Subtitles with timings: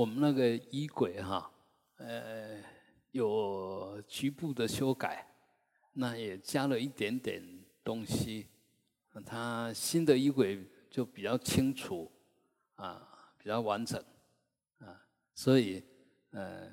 [0.00, 1.50] 我们那个仪轨哈，
[1.98, 2.56] 呃，
[3.10, 5.30] 有局部的修改，
[5.92, 7.44] 那也加了一点点
[7.84, 8.46] 东西，
[9.26, 12.10] 它新的仪轨就比较清楚，
[12.76, 14.02] 啊，比较完整，
[14.78, 15.04] 啊，
[15.34, 15.84] 所以，
[16.30, 16.72] 呃，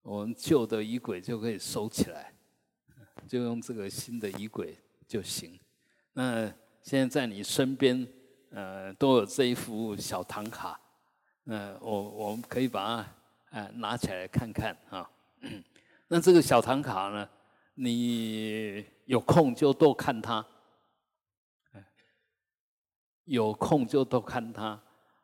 [0.00, 2.32] 我们旧的仪轨就可以收起来，
[3.28, 5.60] 就用这个新的仪轨就行。
[6.14, 6.46] 那
[6.80, 8.08] 现在在你身边，
[8.48, 10.80] 呃，都有这一幅小唐卡。
[11.50, 13.06] 嗯，我我们可以把它
[13.52, 15.10] 呃拿起来看看啊。
[16.08, 17.26] 那这个小唐卡呢，
[17.72, 20.44] 你有空就多看它，
[23.24, 24.78] 有空就多看它，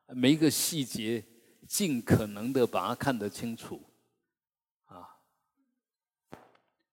[0.09, 1.23] 每一个细节
[1.69, 3.83] 尽可能的把它看得清楚
[4.87, 5.17] 啊。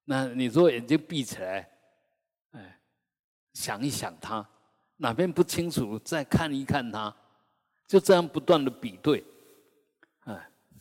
[0.04, 1.70] 那你如果眼睛闭起来，
[2.52, 2.82] 哎，
[3.54, 4.46] 想一想它，
[4.98, 7.16] 哪边不清楚，再看一看它。
[7.88, 9.22] 就这样不断的比对，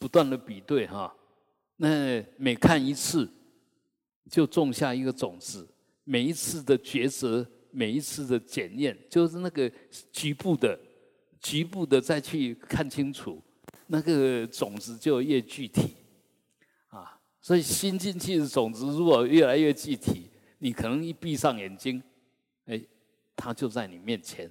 [0.01, 1.15] 不断的比对哈，
[1.77, 3.31] 那每看一次，
[4.29, 5.69] 就种下一个种子。
[6.03, 9.71] 每一次的抉择，每一次的检验，就是那个
[10.11, 10.77] 局部的、
[11.41, 13.41] 局部的再去看清楚，
[13.87, 15.95] 那个种子就越具体
[16.89, 17.21] 啊。
[17.41, 22.03] 所以新进去的种子如果越来越具体，你可能一闭上眼睛，
[22.65, 22.83] 哎，
[23.37, 24.51] 它就在你面前。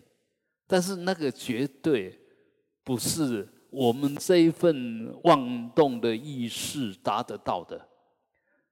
[0.65, 2.17] 但是那个绝对。
[2.81, 7.87] 不是我们这一份妄动的意识达得到的，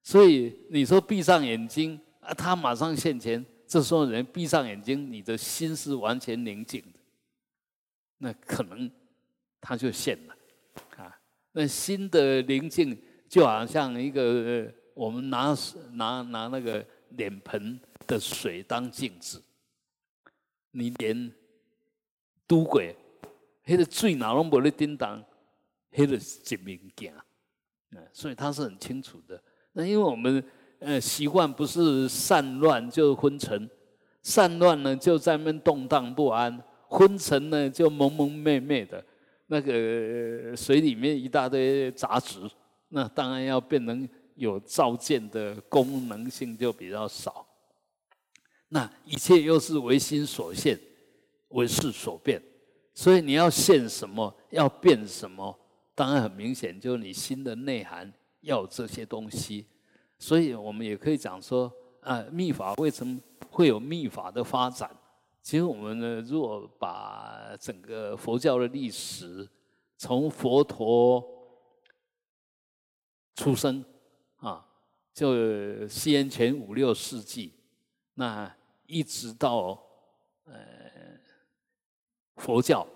[0.01, 3.45] 所以你说闭上眼睛啊，他马上现前。
[3.67, 6.99] 这时候人闭上眼睛，你的心是完全宁静的，
[8.19, 8.89] 那可能
[9.59, 10.35] 他就现了
[10.95, 11.19] 啊。
[11.51, 15.53] 那心的宁静就好像一个我们拿
[15.91, 19.43] 拿拿那个脸盆的水当镜子，
[20.71, 21.29] 你连
[22.47, 22.95] 都鬼。
[23.67, 25.21] 黑的最哪拢无咧叮当，
[25.91, 27.13] 黑的是一物件，
[27.91, 29.43] 嗯，所以他是很清楚的。
[29.73, 30.41] 那因为我们
[30.79, 33.69] 呃习惯不是散乱就昏沉，
[34.23, 39.03] 散乱呢就在那动荡不安，昏沉呢就蒙蒙昧昧的，
[39.47, 42.39] 那个水里面一大堆杂质，
[42.87, 47.45] 那当然要变成有照见的功能性就比较少。
[48.69, 50.79] 那一切又是唯心所现，
[51.49, 52.41] 唯事所变。
[52.97, 55.55] 所以你要现什么，要变什么，
[55.93, 59.67] 当然很明显，就是你心的内涵要有这些东西。
[60.17, 61.71] 所以我们也可以讲说，
[62.01, 63.19] 啊，密法为什么
[63.51, 64.89] 会有密法的发展？
[65.43, 69.47] 其实我们呢，如果把整个佛教的历史，
[69.95, 71.23] 从佛陀
[73.35, 73.85] 出生
[74.37, 74.65] 啊，
[75.13, 77.53] 就西元前五六世纪，
[78.15, 78.51] 那
[78.87, 79.79] 一直到
[80.45, 80.86] 呃。
[82.37, 82.87] 佛教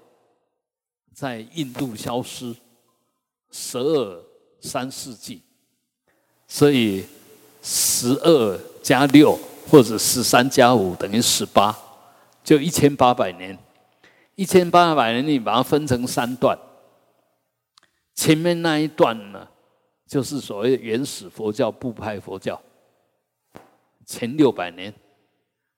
[1.13, 2.55] 在印度消失
[3.49, 4.23] 十二
[4.61, 5.41] 三世纪，
[6.47, 7.05] 所以
[7.61, 9.37] 十二加六
[9.69, 11.77] 或者十三加五等于十八，
[12.43, 13.57] 就一千八百年。
[14.35, 16.57] 一千八百年，你把它分成三段，
[18.15, 19.47] 前面那一段呢，
[20.07, 22.59] 就是所谓原始佛教部派佛教，
[24.05, 24.93] 前六百年，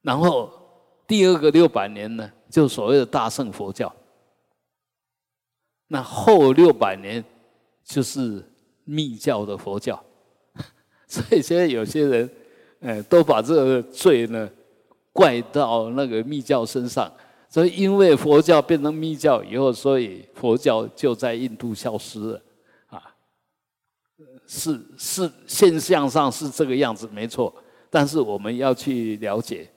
[0.02, 0.52] 然后
[1.07, 2.31] 第二个六百年呢。
[2.53, 3.91] 就所谓的大乘佛教，
[5.88, 7.25] 那后六百年
[7.84, 8.47] 就是
[8.84, 10.00] 密教的佛教，
[11.09, 12.30] 所以现在有些人，
[12.81, 14.47] 哎，都把这个罪呢
[15.12, 17.12] 怪到那个密教身上。
[17.50, 22.41] 所以因为佛教变成密教以后，所以佛教就在印度消失了，
[22.85, 23.16] 啊，
[24.46, 27.52] 是是现象上是这个样子，没错。
[27.90, 29.72] 但是我们要去了解。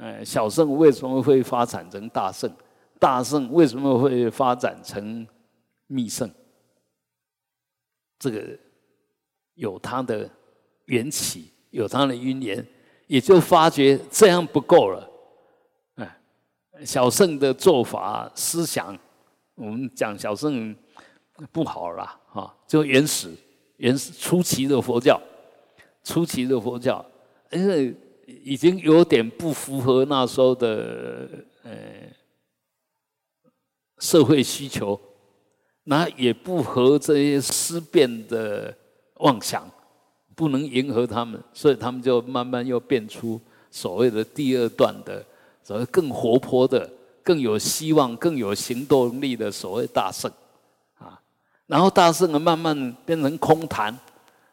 [0.00, 2.48] 呃，小圣为什么会发展成大圣？
[3.00, 5.26] 大圣为什么会发展成
[5.88, 6.30] 密圣？
[8.18, 8.56] 这个
[9.54, 10.30] 有它的
[10.84, 12.64] 缘起，有它的因缘，
[13.08, 15.10] 也就发觉这样不够了。
[15.96, 16.20] 哎，
[16.84, 18.96] 小圣的做法、思想，
[19.56, 20.76] 我们讲小圣
[21.50, 23.34] 不好啦，哈，就原始、
[23.78, 25.20] 原始初期的佛教，
[26.04, 27.04] 初期的佛教，
[27.50, 27.92] 因为。
[28.44, 31.26] 已经有点不符合那时候的
[31.62, 31.72] 呃
[33.98, 35.00] 社会需求，
[35.84, 38.76] 那也不合这些思辨的
[39.14, 39.66] 妄想，
[40.36, 43.40] 不能迎合他们，所以他们就慢慢又变出
[43.70, 45.24] 所谓的第二段的，
[45.62, 46.88] 所谓更活泼的、
[47.22, 50.30] 更有希望、更有行动力的所谓大圣
[50.98, 51.18] 啊。
[51.66, 53.98] 然后大圣呢，慢慢变成空谈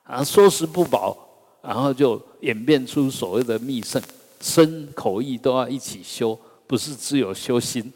[0.03, 1.24] 啊，说时不饱。
[1.65, 4.01] 然后就演变出所谓的密圣，
[4.39, 7.91] 身口意都要一起修，不是只有修心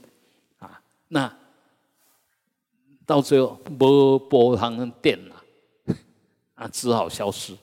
[0.57, 0.81] 啊。
[1.09, 1.31] 那
[3.05, 5.35] 到最后波波汤电了，
[6.55, 7.55] 啊，只好消失。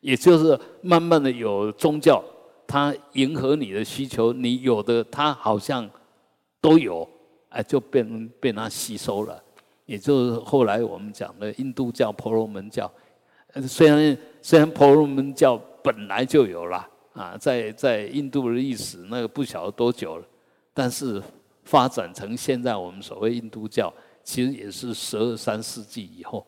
[0.00, 2.22] 也就是慢慢的有宗教，
[2.66, 5.88] 它迎合你的需求，你有的它好像
[6.60, 7.08] 都有，
[7.48, 9.42] 哎，就变被它吸收了。
[9.86, 12.88] 也就是后来我们讲的印度教、婆罗门教，
[13.52, 20.26] 呃虽然虽然婆罗门教本来就有了啊，在在印度的历史那个不晓得多久了，
[20.72, 21.22] 但是
[21.64, 23.92] 发展成现在我们所谓印度教，
[24.22, 26.46] 其实也是十二三世纪以后，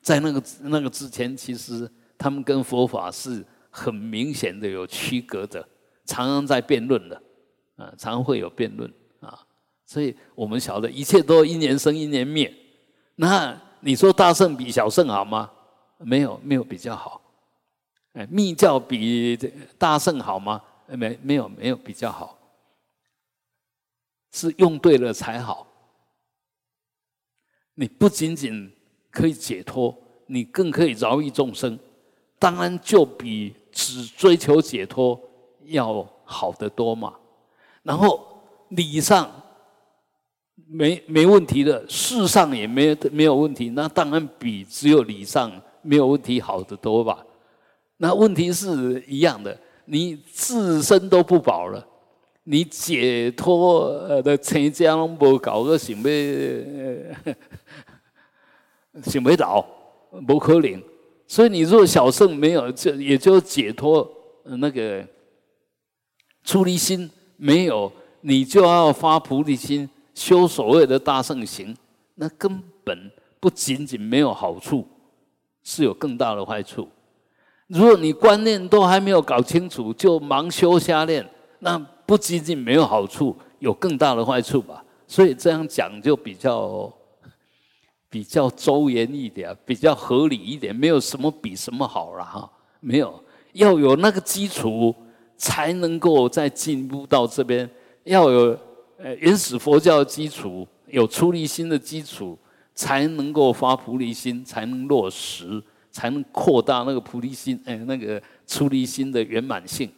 [0.00, 1.90] 在那个那个之前，其实。
[2.22, 5.66] 他们跟佛法是很明显的有区隔的，
[6.04, 7.16] 常常在辩论的，
[7.76, 9.40] 啊，常常会有辩论啊，
[9.86, 12.54] 所以我们晓得一切都一年生一年灭。
[13.14, 15.50] 那你说大圣比小圣好吗？
[16.00, 17.20] 没有，没有比较好。
[18.14, 19.36] 哎，密教比
[19.78, 20.60] 大圣好吗？
[20.86, 22.36] 没，没有，没有比较好，
[24.32, 25.66] 是用对了才好。
[27.74, 28.72] 你不仅仅
[29.10, 31.78] 可以解脱，你更可以饶益众生。
[32.38, 35.20] 当然就比只追求解脱
[35.66, 37.14] 要好得多嘛。
[37.82, 39.30] 然后理上
[40.66, 45.50] 没没问题的，事上也没没有问题，那当然比只有理上
[45.82, 47.24] 没有问题好得多吧。
[47.98, 51.86] 那问题是一样的，你自身都不保了，
[52.44, 53.90] 你解脱
[54.22, 56.02] 的成家拢无搞个想要
[59.04, 59.64] 想不到，
[60.28, 60.82] 无可能。
[61.26, 64.10] 所以你若小圣没有，就也就解脱
[64.44, 65.06] 那个
[66.42, 67.92] 出离心没有，
[68.22, 71.76] 你就要发菩提心，修所谓的大圣行，
[72.14, 74.84] 那根本不仅仅没有好处，
[75.62, 76.88] 是有更大的坏处。
[77.66, 81.28] 如果你观念都还没有搞清楚，就盲修瞎练，
[81.60, 84.84] 那不仅仅没有好处，有更大的坏处吧。
[85.06, 86.92] 所以这样讲就比较。
[88.12, 92.50] 比较周延一点，比较合理一点，没有什么比什么好了哈。
[92.80, 93.22] 没有，
[93.52, 94.92] 要有那个基础，
[95.36, 97.70] 才能够再进步到这边。
[98.02, 98.58] 要有
[98.98, 102.36] 呃原始佛教的基础，有出离心的基础，
[102.80, 109.92] 才能够发菩提心，才能落实，才能扩大那个菩提心，哎，那个出离心的圆满性。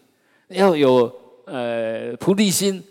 [0.49, 1.05] 要有
[1.45, 2.83] 呃菩提心，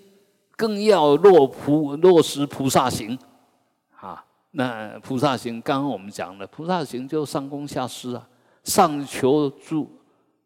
[0.55, 3.19] 更要落菩落实菩萨行。
[3.99, 8.25] 啊那菩萨行，刚刚我们讲了，菩萨行就上供下施啊，
[8.63, 9.89] 上求诸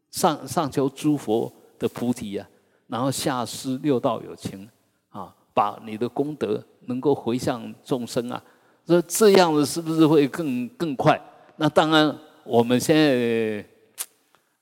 [0.10, 2.50] 上上求诸佛的菩提啊，
[2.88, 4.68] 然后下施六道有情
[5.12, 8.44] 啊，把你的功德能够回向众生啊，
[8.86, 11.20] 这这样子是不是会更更快？
[11.56, 13.66] 那当然，我们现在，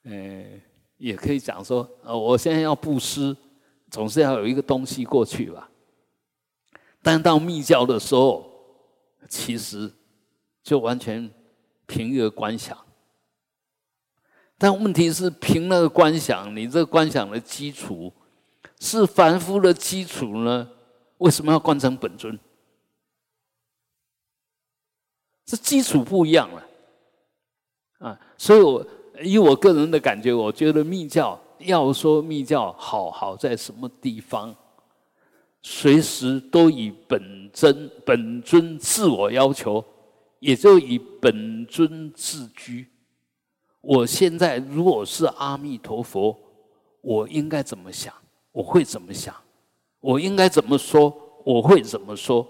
[0.04, 0.46] 呃，
[0.98, 3.36] 也可以讲说，呃，我现在要布施，
[3.92, 5.70] 总是要有一个东西过去吧。
[7.02, 8.52] 但到密教的时候。
[9.30, 9.92] 其实
[10.62, 11.32] 就完全
[11.88, 12.78] 凭一个观想，
[14.60, 18.14] 但问题是凭那个观想，你这个观想的基础
[18.80, 20.70] 是凡夫的基础呢？
[21.18, 22.38] 为什么要观成本尊？
[25.46, 26.64] 这基础不一样了
[28.00, 28.20] 啊！
[28.38, 28.86] 所以我
[29.22, 34.56] 以我个人的感觉，我觉得密教要说密教好好在什么地方，
[35.62, 37.32] 随时都以本。
[37.54, 39.86] 真本尊自我要求，
[40.40, 42.88] 也就以本尊自居。
[43.80, 46.36] 我现在如果是阿弥陀佛，
[47.02, 48.12] 我应该怎么想？
[48.52, 49.36] 我会怎么想？
[50.00, 51.16] 我应该怎么说？
[51.46, 52.44] 我会怎么说？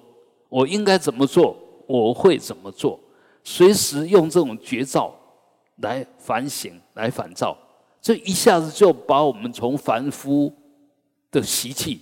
[0.47, 1.57] 我应该怎么做？
[1.87, 2.99] 我会怎么做？
[3.43, 5.13] 随时用这种绝招
[5.77, 7.57] 来反省、来反照，
[8.01, 10.53] 这一下子就把我们从凡夫
[11.31, 11.99] 的习气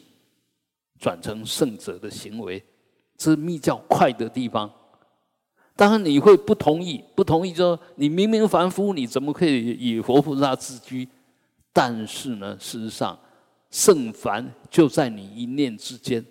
[1.00, 2.64] 转成圣者的行为。
[3.24, 4.68] 是密教快的地方，
[5.76, 11.08] 当然你会不同意，不同意就说你明明凡夫，你怎么可以以佛菩萨自居？
[11.72, 13.16] 但是呢，事实上
[13.70, 16.26] 圣凡就在你一念之间。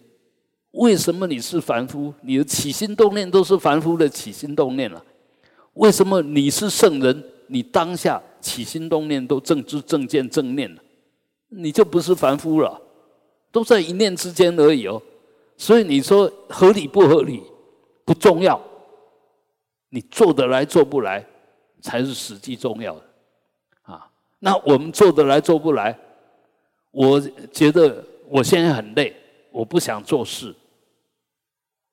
[0.72, 2.14] 为什么你是凡夫？
[2.22, 5.04] 你的起心动念都是凡夫的起心动念了。
[5.74, 7.24] 为什么你是圣人？
[7.48, 10.80] 你当下起心动念都正知正见正念了，
[11.48, 12.80] 你就不是凡夫了，
[13.50, 15.02] 都在一念之间而已哦。
[15.56, 17.42] 所以你说合理不合理
[18.04, 18.60] 不重要，
[19.88, 21.26] 你做得来做不来
[21.82, 23.02] 才是实际重要的
[23.82, 24.08] 啊。
[24.38, 25.98] 那我们做得来做不来，
[26.92, 27.20] 我
[27.52, 29.12] 觉得我现在很累，
[29.50, 30.54] 我不想做事。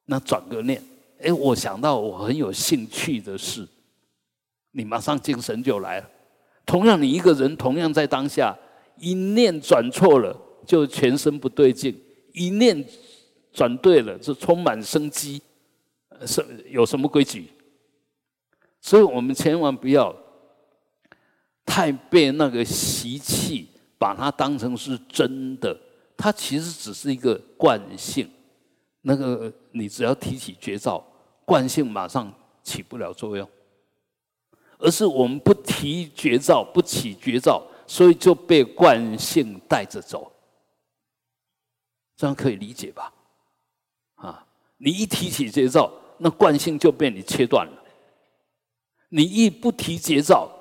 [0.08, 0.84] 那转个念，
[1.22, 3.66] 哎，我想到我很有兴趣的事，
[4.72, 6.10] 你马上精神就来了。
[6.66, 8.58] 同样，你一个人同样在当下
[8.98, 10.36] 一念转错了，
[10.66, 11.96] 就全身不对劲，
[12.34, 12.84] 一念。
[13.54, 15.42] 转对了，就充满生机，
[16.28, 17.48] 是有什么规矩？
[18.80, 20.16] 所以我们千万不要
[21.66, 25.76] 太被那个习气把它当成是真的，
[26.16, 28.30] 它其实只是一个惯性。
[29.02, 31.04] 那个你只要提起绝招，
[31.46, 33.48] 惯性马上起不了作用，
[34.78, 40.32] 而是我们不提绝招，不起绝招，所以就被惯性带着走。
[42.16, 43.14] 这样可以理解吧？
[44.16, 47.84] 啊，你一提起绝招，那惯性就被你切断了。
[49.10, 50.52] 你一不提节奏，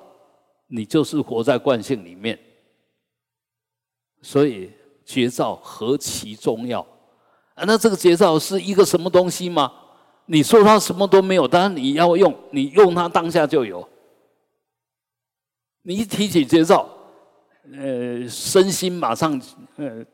[0.67, 2.39] 你就是活在惯性里面。
[4.21, 4.71] 所以
[5.03, 6.85] 节奏何其重要
[7.57, 7.65] 啊！
[7.65, 9.71] 那这个节奏是一个什么东西吗？
[10.27, 13.87] 你说它什么都没有，当然你要用，你用它当下就有。
[15.81, 16.87] 你一提起节奏，
[17.73, 19.41] 呃，身心马上
[19.77, 20.05] 呃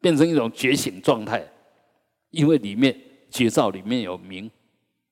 [0.00, 1.46] 变成一种觉醒状态，
[2.30, 4.50] 因为里面节奏里面有明，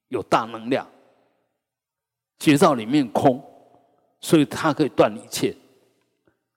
[0.09, 0.87] 有大能量。
[2.39, 3.43] 觉照里面空，
[4.21, 5.55] 所以它可以断一切，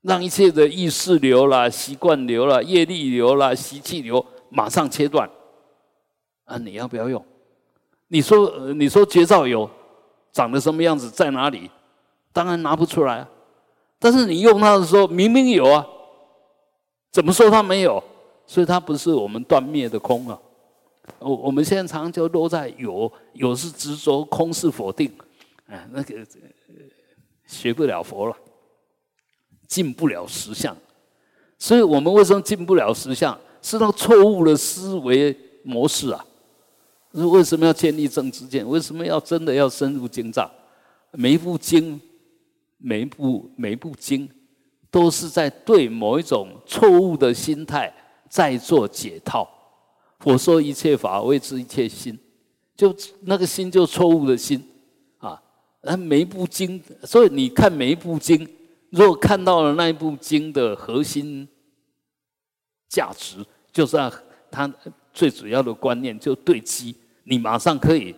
[0.01, 5.29] 让一切的意识流啦、习惯流啦、业力流啦、习气流马上切断。
[6.45, 7.23] 啊，你要不要用？
[8.07, 9.69] 你说，你说觉照有
[10.31, 11.69] 长得什么样子，在哪里？
[12.33, 13.29] 当然拿不出来啊。
[13.99, 15.85] 但是你用它的时候，明明有啊，
[17.11, 18.03] 怎么说它没有？
[18.47, 20.39] 所以它不是我们断灭的空啊。
[21.19, 25.11] 我我们现在常常就落在有，有是执着，空是否定。
[25.67, 26.25] 哎，那个
[27.45, 28.35] 学不了佛了，
[29.67, 30.75] 进不了实相，
[31.59, 33.37] 所以我们为什么进不了实相？
[33.61, 36.25] 是那错误的思维模式啊！
[37.11, 38.67] 为什么要建立正知见？
[38.67, 40.49] 为什么要真的要深入经藏？
[41.11, 41.99] 每一部经，
[42.77, 44.29] 每一部每一部经，
[44.91, 47.91] 都是在对某一种错误的心态
[48.29, 49.49] 在做解套。
[50.23, 52.17] 我说一切法谓之一切心，
[52.75, 54.63] 就那个心就错误的心。
[55.17, 55.41] 啊，
[55.97, 58.47] 每一部经，所以你看每一部经，
[58.91, 61.47] 如果看到了那一部经的核心
[62.89, 64.12] 价值，就是啊，
[64.51, 64.69] 他
[65.13, 66.93] 最主要的观念就对机，
[67.24, 68.13] 你马上可以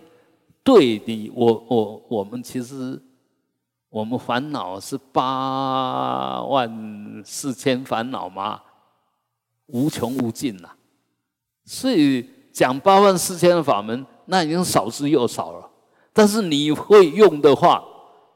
[0.63, 2.99] 对你我我我们其实
[3.89, 8.61] 我们烦恼是八万四千烦恼吗？
[9.67, 10.69] 无穷无尽呐，
[11.65, 15.69] 所以讲八万四千的法门，那已经少之又少了。
[16.13, 17.81] 但是你会用的话，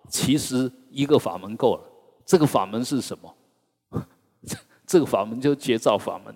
[0.09, 1.83] 其实一个法门够了。
[2.25, 3.33] 这个法门是什么？
[4.85, 6.35] 这个法门就绝招法门。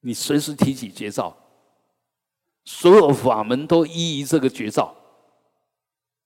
[0.00, 1.36] 你随时提起绝招，
[2.64, 4.94] 所有法门都依于这个绝招。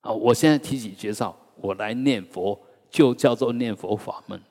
[0.01, 4.41] 啊，我现在提起绝招，我来念佛就叫做念佛法门。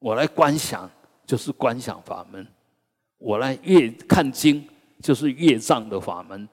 [0.00, 0.90] 我来观想
[1.26, 2.46] 就是观想法门。
[3.18, 4.66] 我来阅看经
[5.02, 6.48] 就是阅藏的法门。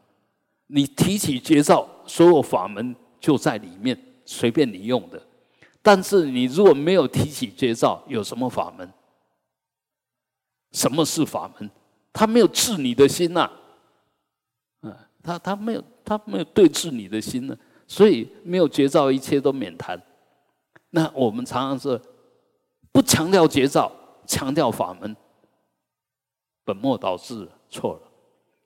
[0.68, 5.22] 你提起绝招，所有法门就在里面，随便你用的。
[5.86, 8.92] 但是你如果没有提起绝招，有什么法门？
[10.72, 11.70] 什么是法门？
[12.12, 13.48] 他没有治你的心呐，
[14.82, 20.01] 嗯，他他没有他没有对治你的心呢，所以没有绝招，一切都免谈。
[20.89, 22.01] 那我们常常是
[22.92, 23.92] 不强调绝招，
[24.25, 25.15] 强调法门，
[26.63, 28.01] 本末倒置，错了。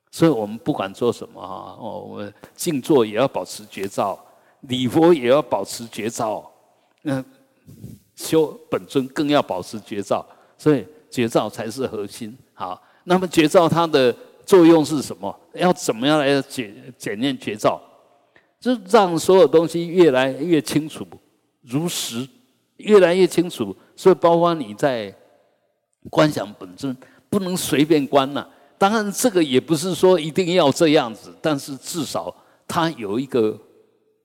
[0.09, 4.17] 所以我们不管做什么啊，我们静坐也要保持绝招，
[4.61, 6.49] 礼佛也要保持绝招，
[7.01, 7.23] 那
[8.15, 10.25] 修本尊更要保持绝招，
[10.57, 12.37] 所以绝招才是核心。
[12.53, 14.13] 好，那么绝招它的
[14.45, 15.33] 作用是什么？
[15.53, 17.81] 要怎么样来检检验绝招？
[18.59, 21.07] 就让所有东西越来越清楚、
[21.61, 22.27] 如实，
[22.75, 23.73] 越来越清楚。
[23.95, 25.15] 所以包括你在
[26.09, 26.95] 观想本尊，
[27.29, 28.49] 不能随便观了。
[28.77, 32.35] 当然，这个也不是说一定要这样子，但是至少
[32.67, 33.57] 它有一个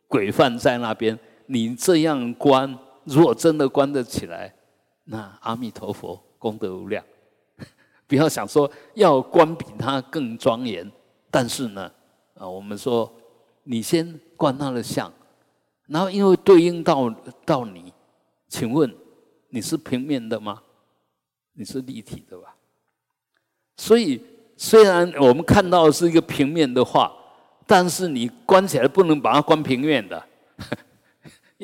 [0.08, 1.16] 规范在那边。
[1.46, 4.54] 你这样观，如果真的观得起来，
[5.04, 7.04] 那阿弥陀佛功德无量。
[8.06, 10.90] 不要想说要观比他更庄严，
[11.30, 11.90] 但是呢，
[12.34, 13.12] 啊，我们说
[13.62, 15.12] 你先观他的相，
[15.86, 17.10] 然后因为对应到
[17.44, 17.92] 到你，
[18.48, 18.94] 请问
[19.48, 20.62] 你是平面的吗？
[21.52, 22.54] 你是立体的吧？
[23.76, 24.22] 所以。
[24.56, 27.12] 虽然我们看到是一个平面的画，
[27.66, 30.24] 但是你关起来不能把它关平面的，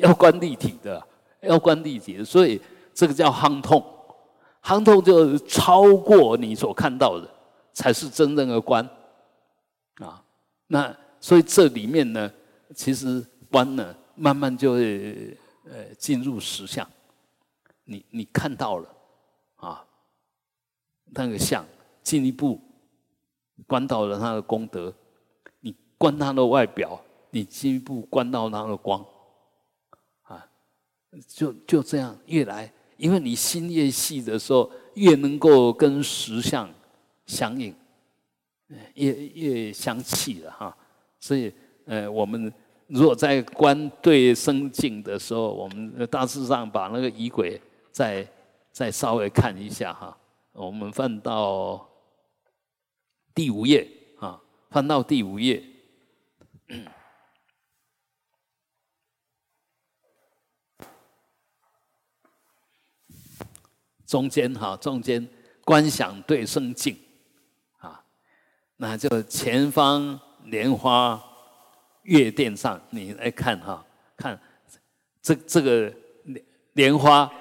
[0.01, 1.01] 要关立体的，
[1.41, 2.25] 要关立体的。
[2.25, 2.59] 所以
[2.93, 3.83] 这个叫夯痛，
[4.63, 7.29] 夯痛就超过你所看到的，
[7.73, 8.87] 才是真正的观
[9.95, 10.23] 啊。
[10.67, 12.31] 那所以这里面呢，
[12.75, 16.87] 其实观呢，慢慢就会呃进入实相。
[17.83, 18.89] 你你看到了
[19.55, 19.85] 啊，
[21.13, 21.65] 那个相
[22.03, 22.59] 进一步。
[23.67, 24.91] 观到了他的功德；
[25.59, 29.05] 你观他的外表，你进一步观到他的光。
[31.27, 36.73] 就就这样越来，因为你心越细的时候，越能够跟实相
[37.25, 37.75] 相应，
[38.95, 40.77] 越越相契了哈。
[41.19, 41.53] 所以，
[41.85, 42.51] 呃，我们
[42.87, 47.59] 如果在观对生境的时候，我们大致上把那个仪轨
[47.91, 48.25] 再
[48.71, 50.17] 再稍微看一下哈。
[50.53, 51.89] 我们翻到
[53.33, 53.87] 第五页
[54.19, 55.63] 啊，翻到第五页，
[64.11, 65.25] 中间哈，中间
[65.63, 66.97] 观想对生境
[67.77, 68.03] 啊，
[68.75, 71.23] 那就前方莲花
[72.03, 73.85] 月殿上，你来看哈，
[74.17, 74.37] 看
[75.21, 75.89] 这这个
[76.25, 77.31] 莲莲花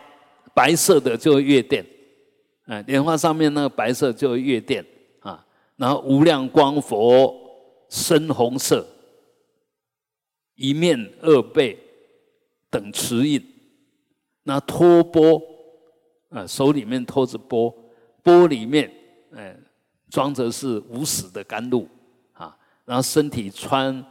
[0.54, 1.84] 白色的就月殿。
[2.66, 4.86] 哎，莲花上面那个白色就月殿
[5.22, 7.34] 啊，然后无量光佛
[7.88, 8.86] 深红色，
[10.54, 11.76] 一面二背
[12.70, 13.44] 等持印，
[14.44, 15.42] 那托钵
[16.30, 17.72] 啊，手里面托着钵，
[18.22, 18.90] 钵里面
[19.34, 19.56] 哎
[20.08, 21.86] 装着是无始的甘露
[22.32, 24.04] 啊，然后身体穿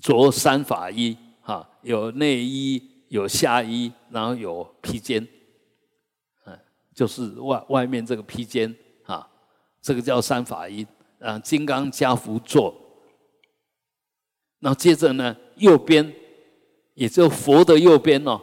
[0.00, 5.22] 着三法衣啊，有内衣有下衣，然后有披肩。
[6.44, 6.58] 嗯
[6.94, 9.28] 就是外外面这个披肩啊，
[9.80, 10.84] 这个叫三法衣
[11.20, 12.74] 啊，金刚加福座。
[14.58, 16.12] 然后接着呢，右边，
[16.94, 18.40] 也就佛的右边哦，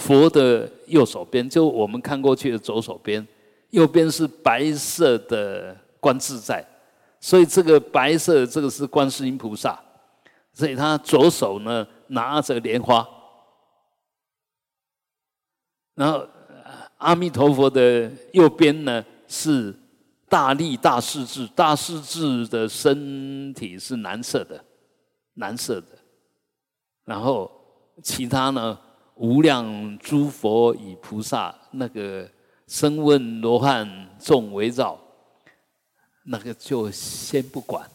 [0.00, 3.24] 佛的右手边，就我们看过去的左手边，
[3.70, 6.66] 右边是白色的观自在，
[7.20, 9.78] 所以这个白色这个是观世音菩萨，
[10.52, 13.06] 所以他左手呢拿着莲花，
[15.94, 16.26] 然后。
[17.00, 19.74] 阿弥陀佛的右边呢是
[20.28, 24.62] 大力大势至，大势至的身体是蓝色的，
[25.36, 25.86] 蓝色的。
[27.06, 27.50] 然后
[28.02, 28.78] 其他呢，
[29.20, 32.28] 无量诸佛与菩萨那个
[32.66, 33.86] 声闻罗汉
[34.18, 34.98] 众围绕，
[36.24, 37.88] 那个就先不管。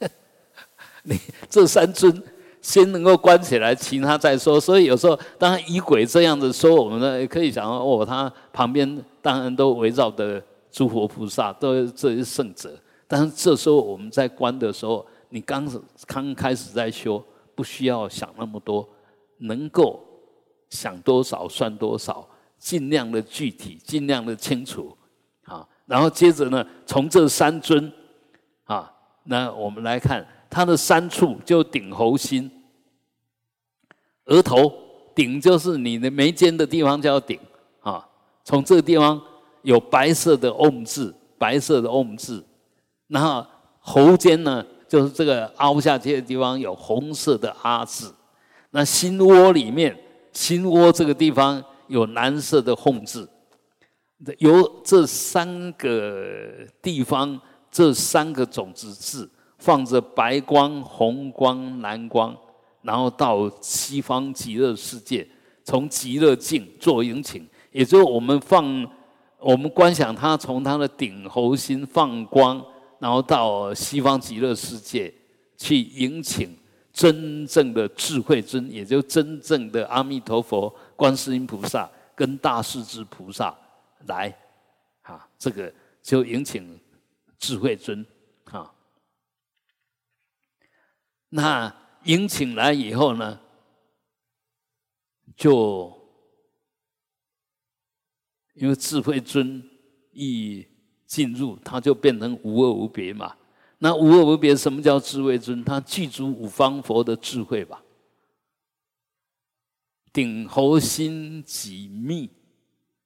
[1.04, 2.22] 你这三尊。
[2.62, 4.58] 先能够关起来，其他再说。
[4.58, 12.74] 所以有时候，当然以鬼这样子说，我们呢也可以想哦，他旁边当然都围绕的诸佛菩萨，都这些圣者。
[13.06, 15.70] 但是这时候我们在关的时候，你刚
[16.06, 17.22] 刚开始在修，
[17.54, 18.88] 不需要想那么多，
[19.36, 20.02] 能够
[20.70, 24.96] 想多少算多少，尽量的具体，尽量的清楚
[25.44, 25.66] 啊。
[25.86, 27.92] 然后接着呢，从这三尊
[28.64, 28.92] 啊，
[29.24, 30.26] 那我们来看。
[30.50, 32.48] 它的三处就顶喉心，
[34.26, 34.72] 额头
[35.12, 37.40] 顶就是你的眉间的地方叫顶
[37.80, 38.06] 啊。
[38.44, 39.20] 从这个地方
[39.62, 42.44] 有白色的 Om 字，白色的 Om 字，
[43.08, 43.44] 然后
[43.80, 48.14] 喉间呢就是这个凹下去的地方有红色的阿字。
[48.70, 49.98] 那心窝里面，
[50.34, 53.26] 心窝这个地方有蓝色的吽字。
[54.38, 59.30] 由这三个地方，这三个种子字。
[59.56, 62.36] 放着白光、红光、蓝光，
[62.82, 65.26] 然后到西方极乐世界，
[65.62, 68.86] 从极乐境做引请，也就是我们放，
[69.38, 72.62] 我们观想它从它的顶喉心放光，
[72.98, 75.10] 然后到西方极乐世界
[75.56, 76.54] 去引请
[76.94, 83.52] 真正的智慧尊，也就真正的阿弥陀佛、观世音菩萨跟大势至菩萨
[84.06, 84.32] 来，
[85.02, 86.80] 啊，这个就引请
[87.38, 88.06] 智慧尊。
[88.44, 88.72] 啊
[91.30, 93.40] 那迎请来以后呢，
[95.34, 95.92] 就
[98.52, 99.68] 因为智慧尊
[100.12, 100.64] 一
[101.06, 103.36] 进入，他就变成无二无别嘛。
[103.84, 105.62] 那无二无别，什么叫智慧尊？
[105.62, 107.84] 他具足五方佛的智慧吧。
[110.10, 112.30] 顶喉心几密，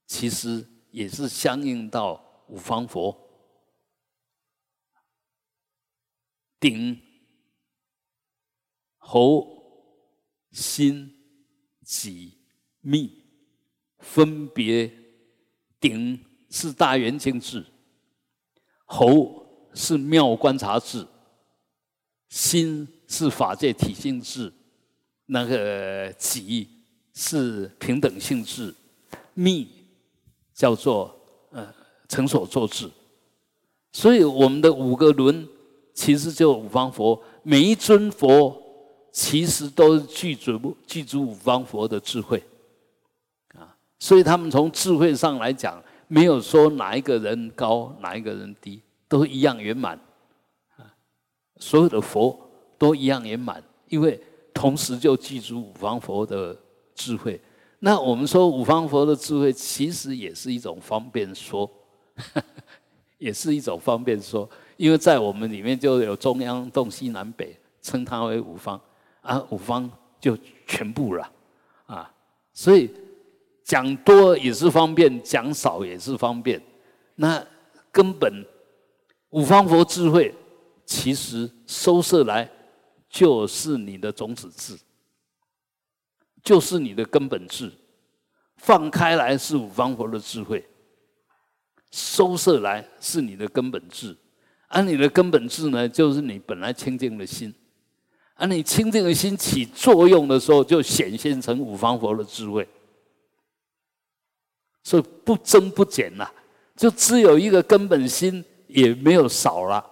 [0.06, 3.28] 其实也是相应到五方佛
[6.60, 6.96] 顶。
[8.98, 9.48] 喉、
[10.52, 11.12] 心、
[11.82, 12.38] 己、
[12.82, 13.20] 密，
[13.98, 14.88] 分别
[15.80, 17.66] 顶是大圆镜智，
[18.84, 21.06] 喉是妙观察智，
[22.28, 24.52] 心是法界体性智，
[25.26, 26.68] 那个己
[27.14, 28.74] 是平等性智，
[29.34, 29.68] 密
[30.54, 31.18] 叫做
[31.50, 31.72] 呃
[32.08, 32.90] 成所作智。
[33.92, 35.48] 所以我们的五个轮
[35.94, 38.64] 其实就五方佛，每一尊佛。
[39.10, 42.40] 其实都具足具足五方佛的智慧，
[43.54, 49.98] 啊，所以他们从智慧上来讲，没有说哪一个人高，哪一个人低，都一样圆满。
[50.76, 50.84] 啊
[51.58, 52.38] 所有的佛
[52.78, 54.20] 都一样圆满，因为
[54.54, 56.56] 同时就记住五方佛的
[56.94, 57.40] 智慧。
[57.80, 61.68] 那我们说五方佛的智慧，其实也是一种方便说，
[63.18, 68.80] 也是一种方便说，因为在我们里面就有中央、东西南北，称它为五方，
[69.20, 69.90] 啊，五方
[70.20, 71.28] 就全部了，
[71.86, 72.12] 啊，
[72.52, 72.88] 所以
[73.64, 76.60] 讲多也是方便，讲少也是方便。
[77.16, 77.44] 那
[77.90, 78.44] 根本
[79.30, 80.34] 五方佛智慧，
[80.84, 82.50] 其实收摄来
[83.08, 84.78] 就是你的种子智。
[86.44, 87.70] 就是你的根本智，
[88.56, 90.66] 放开来是五方佛的智慧，
[91.90, 94.16] 收摄来是你的根本智，
[94.68, 97.52] 而你的根本智呢，就是你本来清净的心，
[98.34, 102.66] 而你清净的心起作用的时候，就显现成五方佛的智慧，
[104.84, 106.30] 所以不增不减呐，
[106.76, 109.84] 就只有一个根本心，也没有少了，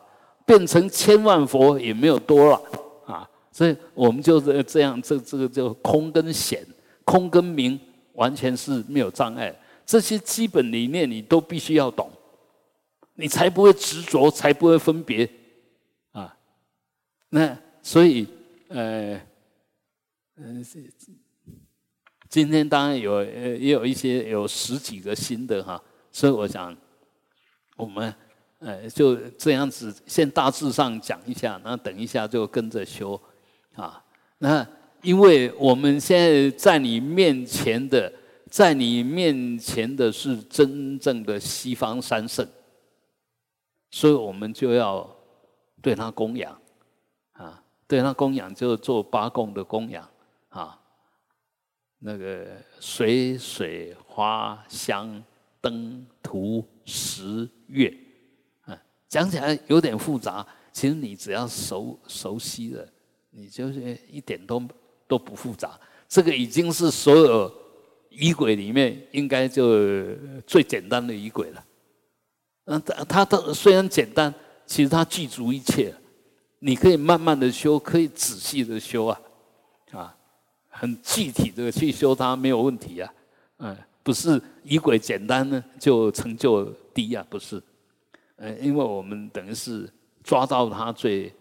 [0.47, 2.63] 变成千万佛也没有多了。
[3.07, 6.63] 啊所以我们就是这样，这这个叫空跟显，
[7.05, 7.81] 空跟明，
[8.13, 9.55] 完全是没有障碍。
[9.87, 12.11] 这些基本理念你都必须要懂，
[13.15, 15.27] 你才不会执着，才不会分别
[16.13, 16.37] 啊。
[17.31, 18.29] 那所以，
[18.69, 19.19] 呃，
[20.37, 20.63] 嗯，
[22.29, 25.83] 今天当然有，呃，也有一些有十几个新的哈。
[26.13, 26.77] 所以我想，
[27.77, 28.15] 我们
[28.59, 33.21] 呃就这样子，先大致上讲一下，然后等一下就跟着修。
[33.75, 34.03] 啊，
[34.39, 34.67] 那
[35.03, 38.13] 因为我们现在在你面前的，
[38.51, 42.47] 在你面前的是真正的西方三圣，
[43.91, 45.09] 所以我们就要
[45.83, 46.59] 对他供养，
[47.33, 50.09] 啊，对他供养就做八供的供养，
[50.49, 50.81] 啊，
[51.99, 52.47] 那个
[52.81, 55.23] 水水花香
[55.61, 57.95] 灯图十月，
[59.09, 62.87] 讲起来有点复杂，其实你只要熟熟悉了。
[63.31, 64.63] 你就是一点都
[65.07, 67.53] 都不复杂，这个已经是所有
[68.09, 70.07] 仪轨里面应该就
[70.47, 71.65] 最简单的仪轨了。
[72.65, 75.95] 嗯，它它虽然简单，其实它具足一切。
[76.61, 79.21] 你可以慢慢的修，可以仔细的修啊，
[79.93, 80.17] 啊，
[80.71, 83.13] 很具体的去修它没有问题啊。
[83.59, 86.65] 嗯，不是仪轨简单呢就成就
[86.95, 87.63] 低啊，不是。
[88.37, 91.33] 嗯，因为我们等于是抓到它最。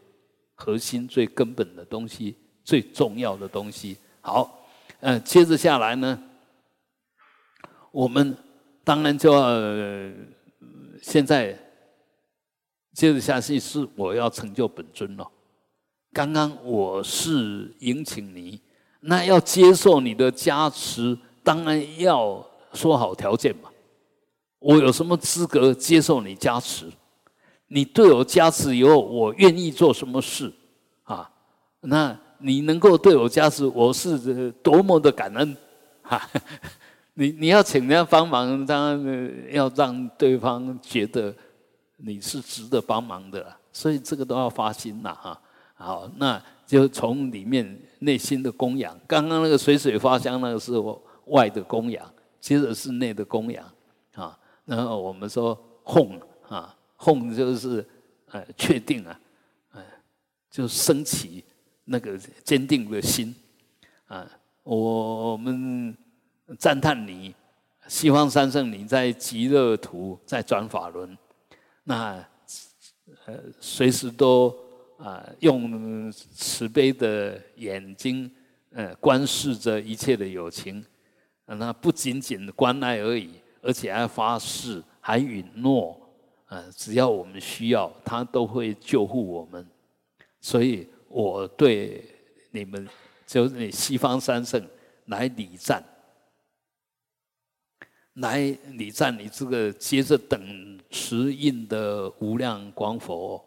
[0.58, 3.98] 核心最根本的东西，最重要的东西。
[4.22, 4.66] 好，
[5.02, 6.18] 嗯，接着下来呢，
[7.92, 8.38] 我们
[8.82, 9.50] 当然就要
[11.02, 11.60] 现在
[12.94, 15.30] 接着下去是我要成就本尊了。
[16.14, 18.62] 刚刚我是迎请你，
[19.02, 23.70] 那要接受你的加持，当然要说好条件嘛。
[24.66, 26.88] 我有什么资格接受你加持？
[27.68, 30.52] 你对我加持以后，我愿意做什么事
[31.04, 31.30] 啊？
[31.82, 35.56] 那你能够对我加持，我是多么的感恩
[36.02, 36.20] 哈！
[37.14, 41.32] 你你要请人家帮忙，当然要让对方觉得
[41.98, 45.40] 你是值得帮忙的，所以这个都要发心呐哈！
[45.76, 49.00] 好，那就从里面内心的供养。
[49.06, 50.74] 刚刚那个水水花香那个是
[51.28, 52.04] 外的供养，
[52.42, 53.64] 接着是内的供养。
[54.66, 56.76] 然后我们说哄啊。
[56.98, 57.86] 哄就是
[58.32, 59.20] 呃确定啊，
[59.74, 59.84] 呃
[60.50, 61.44] 就升起
[61.84, 63.36] 那个坚定的心
[64.08, 64.26] 啊。
[64.64, 65.96] 我们
[66.58, 67.36] 赞叹你
[67.88, 71.16] 西方三圣，你在极乐图在转法轮，
[71.84, 72.26] 那
[73.26, 74.56] 呃随时都
[74.98, 78.32] 啊用慈悲的眼睛
[78.72, 80.84] 呃观视着一切的友情，
[81.46, 83.32] 那不仅仅关爱而已，
[83.66, 86.00] 而且还发誓还允诺。
[86.48, 89.68] 呃，只要我们需要，他都会救护我们。
[90.40, 92.06] 所以我对
[92.52, 92.88] 你们，
[93.26, 94.64] 就是你西方三圣
[95.08, 95.84] 来礼赞，
[98.14, 98.38] 来
[98.74, 103.44] 礼赞你这个接着等持印的无量光佛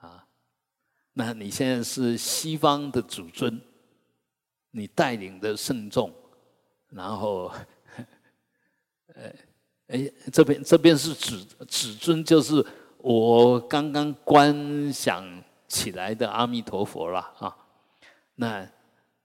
[0.00, 0.26] 啊。
[1.12, 3.60] 那你现在是西方的主尊，
[4.70, 6.10] 你带领的圣众，
[6.88, 7.52] 然后，
[9.14, 9.30] 呃。
[9.90, 12.64] 哎，这边这边是指指尊，就是
[12.98, 15.24] 我刚刚观想
[15.66, 17.56] 起来的阿弥陀佛了啊。
[18.36, 18.64] 那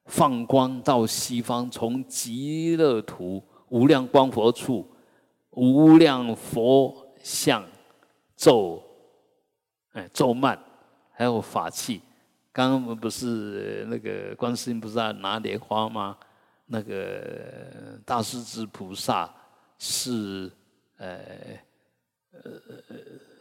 [0.06, 4.90] 放光到西方，从极乐土无量光佛处，
[5.52, 7.64] 无量佛像
[8.36, 8.82] 咒，
[9.94, 10.60] 哎咒曼，
[11.12, 12.02] 还有法器。
[12.52, 16.18] 刚刚我们不是那个观世音菩萨拿莲花吗？
[16.66, 19.32] 那个大势至菩萨。
[19.78, 20.52] 是
[20.98, 21.20] 呃
[22.32, 22.42] 呃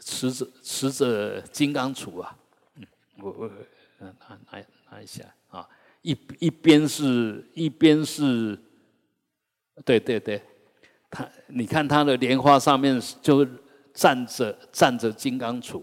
[0.01, 2.37] 持着持着金刚杵啊，
[2.77, 2.87] 嗯，
[3.21, 3.51] 我我
[3.99, 5.69] 拿拿拿一下啊，
[6.03, 8.59] 一一边是一边是，
[9.85, 10.43] 对对对，
[11.11, 13.47] 他你看他的莲花上面就
[13.93, 15.83] 站着站着金刚杵，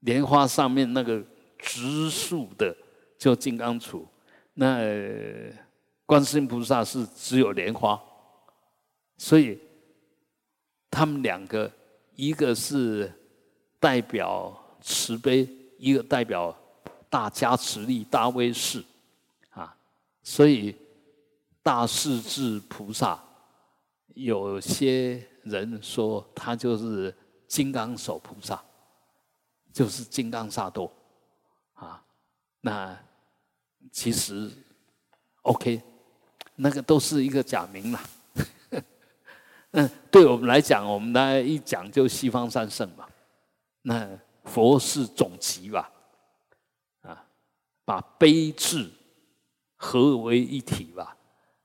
[0.00, 1.22] 莲花上面那个
[1.58, 2.74] 直竖的
[3.18, 4.06] 就金刚杵，
[4.54, 4.80] 那
[6.06, 8.00] 观世音菩萨是只有莲花，
[9.18, 9.60] 所以
[10.90, 11.70] 他们两个
[12.16, 13.12] 一个是
[13.78, 15.46] 代表慈悲。
[15.80, 16.52] 一个代表
[17.08, 18.84] 大加持力、大威势，
[19.50, 19.72] 啊，
[20.24, 20.74] 所以
[21.62, 23.22] 大势至菩萨，
[24.08, 27.14] 有些人说他就是
[27.46, 28.60] 金刚手菩萨，
[29.72, 30.90] 就是金刚萨埵，
[31.74, 32.04] 啊，
[32.60, 32.98] 那
[33.92, 34.50] 其实
[35.42, 35.80] OK，
[36.56, 38.02] 那个都是一个假名啦。
[39.72, 43.06] 嗯，对我们来讲，我们大家一讲就西方三圣嘛，
[43.82, 44.08] 那。
[44.44, 45.92] 佛是总集吧，
[47.02, 47.22] 啊，
[47.84, 48.90] 把悲智
[49.76, 51.14] 合为一体吧。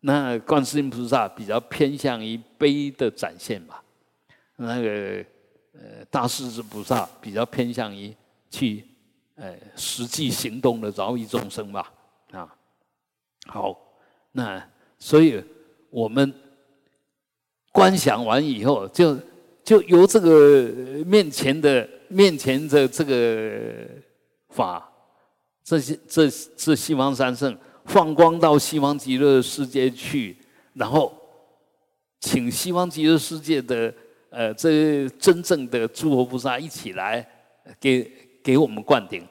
[0.02, 3.82] 那观世音菩萨比较偏向于悲的展现吧，
[4.58, 5.26] 那个
[5.72, 8.13] 呃大势至菩萨比较偏向于
[8.50, 8.86] 去
[9.36, 11.89] 呃实际行动的饶益众生吧。
[12.32, 12.54] 啊，
[13.46, 13.80] 好，
[14.34, 14.62] 那
[15.00, 15.42] 所以
[15.89, 16.34] 我们
[17.74, 19.20] 观想完以后，就
[19.66, 20.72] 就由这个
[21.06, 21.86] 面前的。
[22.10, 23.88] 面前的这个
[24.50, 24.88] 法，
[25.64, 30.38] 这些这这西方三圣放光到西方极乐世界去，
[30.76, 31.12] 然后
[32.20, 33.92] 请西方极乐世界的
[34.30, 37.28] 呃这真正的诸佛菩萨一起来
[37.80, 38.08] 给
[38.44, 39.28] 给我们灌顶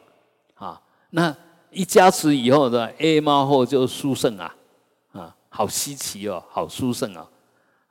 [0.55, 0.81] 啊！
[1.11, 1.33] 那
[1.71, 4.53] 一加持以后呢，A 猫后就殊胜啊
[5.13, 7.31] 啊，好稀奇哦，好殊胜啊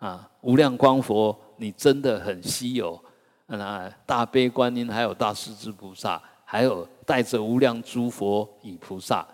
[0.01, 0.27] 啊！
[0.41, 2.99] 无量光佛，你真的很稀有。
[3.45, 9.27] 那大悲观音，还有大势至菩萨，还有带着无量诸佛与菩萨。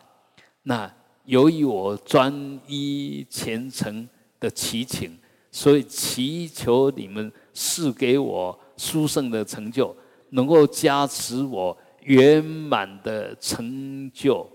[0.64, 4.08] 那由于我专一虔诚
[4.42, 5.18] 的祈请，
[5.52, 9.96] 所以祈求你们赐给我殊胜的成就，
[10.32, 14.46] 能够加持我圆满的成就，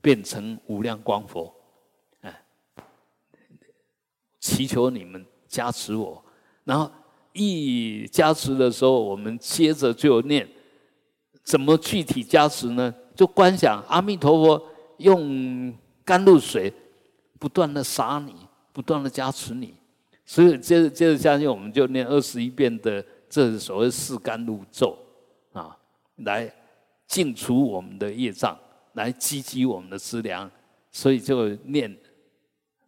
[0.00, 1.52] 变成无量光佛。
[2.20, 2.42] 哎，
[4.38, 6.22] 祈求你们加持我，
[6.64, 6.88] 然后。
[7.34, 10.48] 一加持的时候，我们接着就念，
[11.44, 12.92] 怎么具体加持呢？
[13.14, 15.72] 就观想阿弥陀佛用
[16.04, 16.72] 甘露水
[17.38, 18.34] 不断的洒你，
[18.72, 19.72] 不断的加持你。
[20.24, 24.98] 所以接着接着下去，我们就念二十一遍的这所谓四甘露咒
[25.52, 25.76] 啊，
[26.16, 26.52] 来
[27.06, 28.58] 净除我们的业障，
[28.94, 30.50] 来积积我们的资粮。
[30.90, 31.96] 所以就念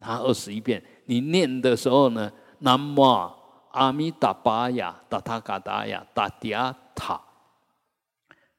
[0.00, 0.82] 他二十一遍。
[1.04, 3.32] 你念的时候呢，南无。
[3.72, 7.20] 阿弥达巴呀，达他嘎达呀，达迪亚塔。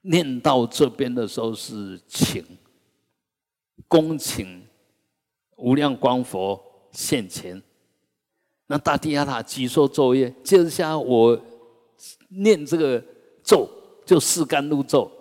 [0.03, 2.41] 念到这边的时候是请，
[3.89, 4.65] 恭请
[5.57, 6.57] 无量光佛
[6.93, 7.61] 现前。
[8.67, 11.37] 那达迪亚塔举说咒业，接着下我
[12.29, 13.03] 念这个
[13.43, 13.69] 咒，
[14.05, 15.11] 就四甘露咒。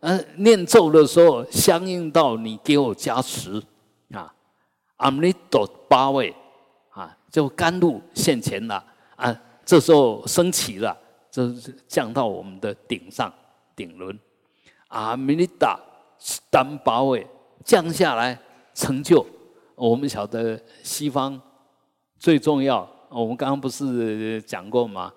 [0.00, 3.62] 嗯，念咒的时候，相应到你给我加持
[4.10, 4.34] 啊，
[4.96, 6.34] 阿弥陀八位，
[7.36, 8.82] 就甘露现前了。
[9.14, 10.96] 啊，这时候升起了，
[11.30, 11.52] 这
[11.86, 13.30] 降到我们的顶上
[13.74, 14.18] 顶轮，
[14.88, 15.78] 阿弥利达
[16.50, 17.26] 丹巴位
[17.62, 18.38] 降下来
[18.72, 19.26] 成就。
[19.74, 21.38] 我们晓得西方
[22.18, 25.12] 最重要，我们刚刚不是讲过吗？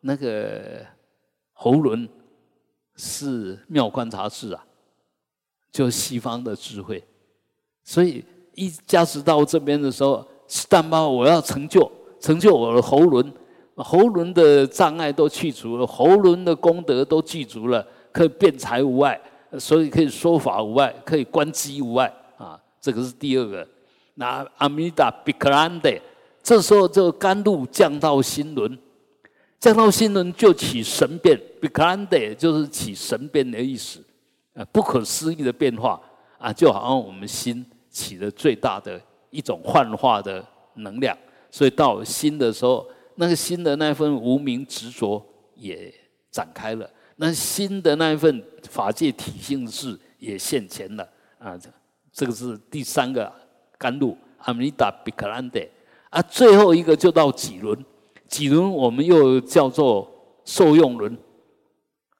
[0.00, 0.84] 那个
[1.54, 2.06] 喉轮
[2.96, 4.62] 是妙观察室啊，
[5.70, 7.02] 就西方的智慧。
[7.82, 8.22] 所以
[8.56, 10.28] 一加持到这边的时候，
[10.68, 13.32] 丹巴我要成就，成就我的喉轮。
[13.76, 19.18] 喉轮的障碍都去除了，喉轮的功德都具足了，可以辩财无碍，
[19.58, 22.60] 所以可以说法无碍，可以观机无碍啊。
[22.80, 23.66] 这个是第二个。
[24.14, 25.90] 那阿弥达比克兰德，
[26.42, 28.78] 这时候这个甘露降到心轮，
[29.58, 34.00] 降到心轮就起神变，比克兰德就是起神变的意思，
[34.54, 35.98] 啊，不可思议的变化
[36.36, 39.00] 啊，就好像我们心起了最大的
[39.32, 41.18] 一种幻化的能量，
[41.50, 42.88] 所以到心的时候。
[43.16, 45.22] 那个新的那份无名执着
[45.54, 45.92] 也
[46.30, 51.06] 展开了，那新的那一份法界体性智也现前了
[51.38, 51.54] 啊！
[52.10, 53.30] 这个是第三个
[53.76, 55.60] 甘露阿弥达比克兰德
[56.08, 57.84] 啊，最后一个就到几轮，
[58.26, 60.10] 几轮我们又叫做
[60.46, 61.14] 受用轮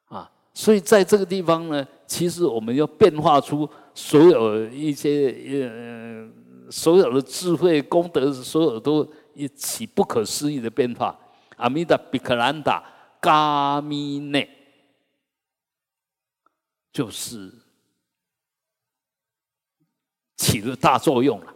[0.09, 0.31] 啊。
[0.53, 6.29] 所以在这个地方呢，其实我们要变化出所有一些呃
[6.73, 9.07] 所有的智慧功德，所有都。
[9.35, 11.19] 一起不可思议的变化，
[11.57, 12.85] 阿弥达比克兰达
[13.19, 14.47] 嘎咪内，
[16.93, 17.51] 就是
[20.37, 21.55] 起了大作用了。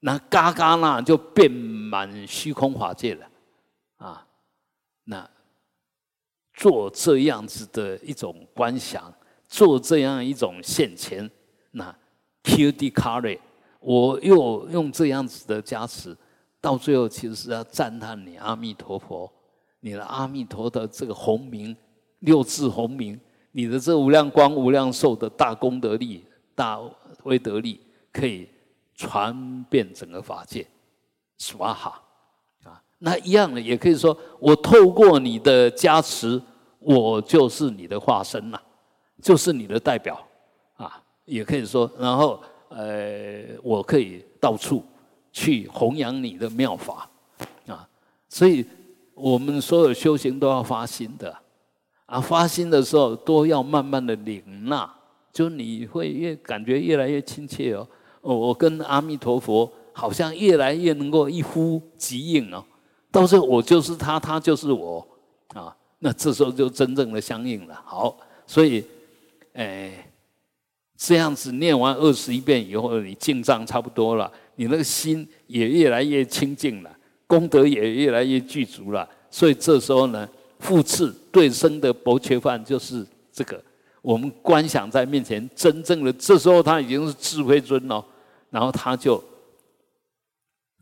[0.00, 3.30] 那嘎嘎那就遍满虚空法界了，
[3.98, 4.26] 啊，
[5.04, 5.30] 那
[6.54, 9.14] 做这样子的一种观想，
[9.46, 11.30] 做这样一种现前，
[11.70, 11.96] 那
[12.42, 13.38] Q D Carry，
[13.80, 16.16] 我又用这样子的加持，
[16.60, 19.30] 到最后其实是要赞叹你阿弥陀佛，
[19.80, 21.76] 你的阿弥陀的这个洪名
[22.20, 23.20] 六字洪名，
[23.52, 26.80] 你的这无量光无量寿的大功德力、大
[27.24, 27.80] 威德力，
[28.12, 28.48] 可以。
[29.02, 30.66] 传遍整个法界，
[31.38, 32.02] 什么哈
[32.64, 36.38] 啊，那一样的也可以说，我透过你的加持，
[36.80, 38.60] 我就是你的化身呐，
[39.22, 40.22] 就是你的代表
[40.76, 42.38] 啊，也可以说，然后
[42.70, 44.82] 呃，我可以到处
[45.32, 47.10] 去弘扬你的妙法
[47.66, 47.86] 啊，
[48.28, 48.64] 所以
[49.14, 51.36] 我们所有修行都要发心的
[52.06, 54.90] 啊，发心的时候都要慢慢的领纳，
[55.32, 57.86] 就你会越感觉越来越亲切哦。
[58.22, 62.64] 我跟阿弥陀佛好像越来越能够一呼即应哦，
[63.10, 65.06] 到时候我就是他，他就是我
[65.54, 67.82] 啊，那这时候就真正的相应了。
[67.84, 68.84] 好，所以，
[69.52, 70.09] 哎，
[71.02, 76.94] 这样子念完二十一遍以后，你进账差不多了，你那个心也越来越清净了，
[77.26, 79.08] 功德也越来越具足了。
[79.30, 83.64] 所以这时候呢，复次对生的薄缺饭就是这个。
[84.02, 88.04] 我们观想在面前，真正的这时候他已经是智慧尊了，
[88.50, 89.24] 然后他就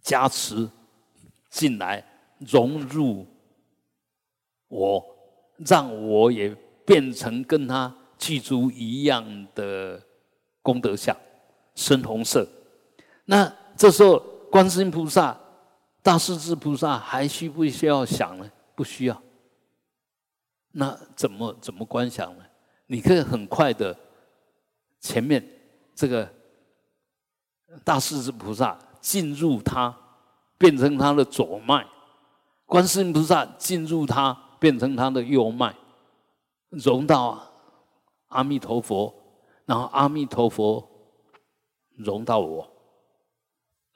[0.03, 0.69] 加持
[1.49, 2.05] 进来，
[2.41, 3.25] 融入
[4.67, 5.01] 我，
[5.59, 6.53] 让我也
[6.85, 10.03] 变成跟他具足一样的
[10.63, 11.17] 功德相，
[11.75, 12.47] 深红色。
[13.25, 14.19] 那这时候，
[14.51, 15.39] 观世音菩萨、
[16.03, 18.51] 大势至菩萨还需不需要想呢？
[18.75, 19.23] 不需要。
[20.73, 22.45] 那怎么怎么观想呢？
[22.87, 23.97] 你可以很快的，
[25.01, 25.47] 前面
[25.95, 26.29] 这个
[27.85, 29.95] 大势至菩萨进入他，
[30.57, 31.85] 变成他的左脉；
[32.67, 35.75] 观世音菩萨进入他，变成他的右脉，
[36.71, 37.41] 融到
[38.29, 39.15] 阿弥陀佛，
[39.69, 40.83] 然后阿弥陀佛
[41.95, 42.67] 融到我，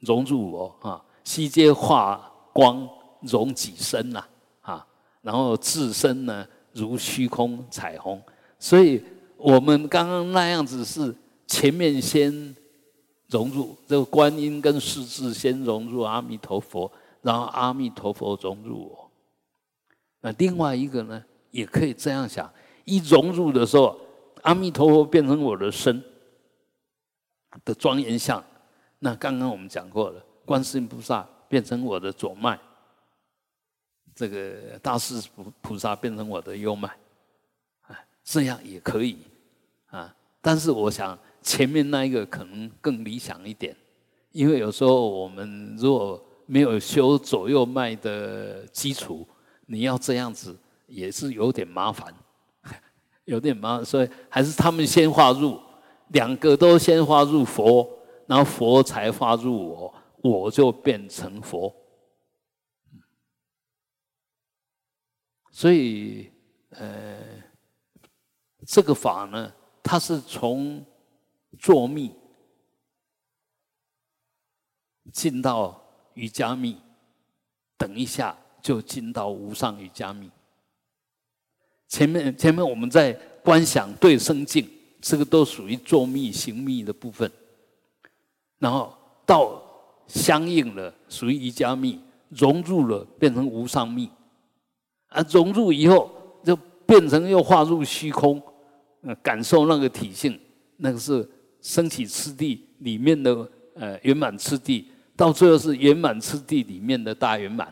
[0.01, 1.03] 融入我啊！
[1.25, 2.87] 悉皆化光
[3.23, 4.23] 融己身呐
[4.61, 4.87] 啊！
[5.23, 8.21] 然后自身呢如虚空彩虹。
[8.59, 9.03] 所以
[9.39, 11.15] 我们刚刚那样子是
[11.47, 12.55] 前面先
[13.29, 19.11] 融入这个观音跟世智，先融入阿弥陀佛，然后阿弥陀佛融入我。
[20.21, 22.53] 那另外一个呢，也可以这样想：
[22.85, 23.99] 一融入的时候，
[24.43, 26.03] 阿弥陀佛变成我的身
[27.65, 28.43] 的庄严相。
[29.01, 32.59] 那刚刚我们讲过了，观世音菩萨变成我的左脉，
[34.15, 36.89] 这个大势菩菩萨变成我的右脉。
[37.83, 39.19] 啊这样也可以，
[39.87, 40.15] 啊！
[40.41, 43.77] 但是我想前面那一个可能更理想一点，
[44.31, 49.27] 因为有时候我们如果没有修左右脉的基础，
[49.67, 52.15] 你要这样子也是有点麻烦，
[53.25, 55.61] 有点麻烦，所以还是他们先化入，
[56.09, 57.89] 两个都先化入佛，
[58.27, 61.75] 然后佛才化入我，我就变成佛。
[65.51, 66.31] 所以，
[66.71, 67.43] 呃。
[68.65, 70.87] 这个法呢，它是从
[71.59, 72.15] 坐密
[75.13, 76.81] 进到瑜伽密，
[77.77, 80.31] 等一下就进到无上瑜伽密。
[81.93, 83.13] 前面前面我们在
[83.45, 84.67] 观想对生境，
[84.99, 87.31] 这个都属于坐密行密的部分。
[88.59, 89.63] 然后到
[90.07, 92.01] 相应了，属于瑜伽密，
[92.31, 94.09] 融入了变成无上密，
[95.09, 96.11] 啊，融入以后
[96.43, 98.43] 就变成又化入虚空。
[99.03, 100.41] 呃感受那个体性，
[100.79, 101.29] 那个是
[101.61, 107.71] 升起次第里面的呃圆满次第，到最后是圆满次第里面的大圆满。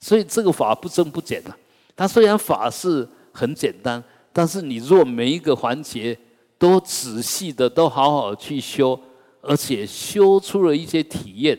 [0.00, 1.54] 所以这个法不增不减呐。
[1.94, 6.18] 它虽然法是很简单，但是你若每一个环节
[6.56, 8.98] 都仔细的都好好去修，
[9.42, 11.58] 而且修出了一些体验，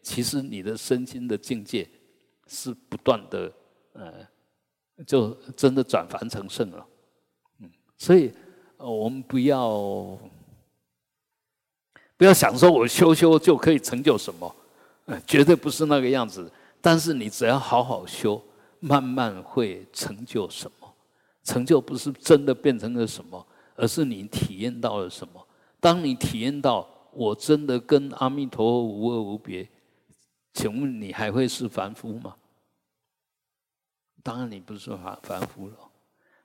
[0.00, 1.86] 其实你的身心的境界
[2.46, 3.52] 是不断的
[3.92, 4.26] 呃，
[5.06, 6.86] 就真的转凡成圣了。
[7.60, 7.68] 嗯，
[7.98, 8.32] 所以。
[8.78, 10.18] 我们不要
[12.18, 14.54] 不要想说，我修修就可以成就什么，
[15.26, 16.52] 绝对不是那个样子。
[16.82, 18.40] 但是你只要好好修，
[18.80, 20.85] 慢慢会成就什么。
[21.46, 25.46] 成就不是真的变成了什么，而是你体验到了什么。
[25.78, 29.66] 当你体验到我真的跟阿弥陀佛无二无别，
[30.52, 32.34] 请问你还会是凡夫吗？
[34.24, 35.74] 当然你不是凡凡夫了。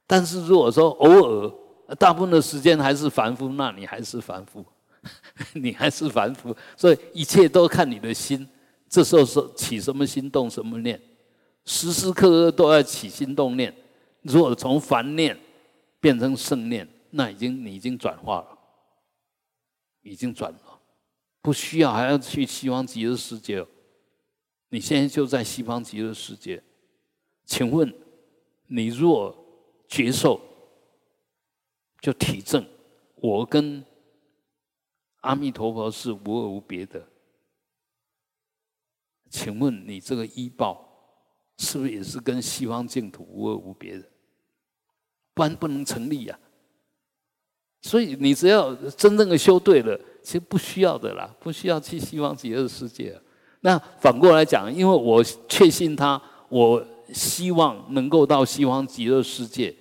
[0.06, 1.52] 但是如果说偶尔，
[1.98, 4.64] 大部分的时间还是凡夫，那你还是凡夫，
[5.54, 8.48] 你还是凡夫，所以一切都看你的心。
[8.88, 11.02] 这时候是起什么心动什么念，
[11.66, 13.74] 时时刻刻都要起心动念。
[14.22, 15.38] 如果从凡念
[16.00, 18.58] 变成圣念，那已经你已经转化了，
[20.02, 20.80] 已经转了，
[21.42, 23.66] 不需要还要去西方极乐世界。
[24.70, 26.64] 你现在就在西方极乐世界，
[27.46, 27.94] 请问
[28.68, 29.36] 你若
[29.88, 30.40] 觉受，
[32.00, 32.66] 就体证，
[33.16, 33.84] 我跟
[35.22, 37.06] 阿弥陀佛是无二无别的。
[39.30, 40.88] 请问你这个医报
[41.58, 44.11] 是不是也是跟西方净土无二无别的？
[45.34, 46.38] 不然不能成立呀。
[47.82, 53.20] 所以你只要真正的修对了，其实不需要的啦，不需要去西方极乐世界。
[53.62, 59.76] 那反过来讲，因为我确信他，我希望能够到西方极乐世界。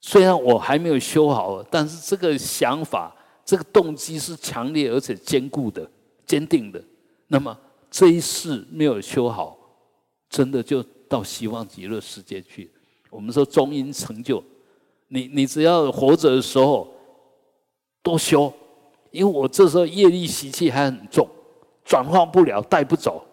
[0.00, 3.14] 虽然我还没有修好，但是这个想法、
[3.44, 5.88] 这个动机是强烈而且坚固的、
[6.24, 6.82] 坚定的。
[7.28, 7.56] 那么
[7.90, 9.58] 这一世没有修好，
[10.30, 12.70] 真的就到西方极乐世界去。
[13.10, 14.42] 我们说中阴成就，
[15.12, 16.88] 你你只要活着的时候
[18.02, 18.52] 多修，
[19.10, 21.28] 因为我这时候业力习气还很重，
[21.84, 23.24] 转化不了，带不走。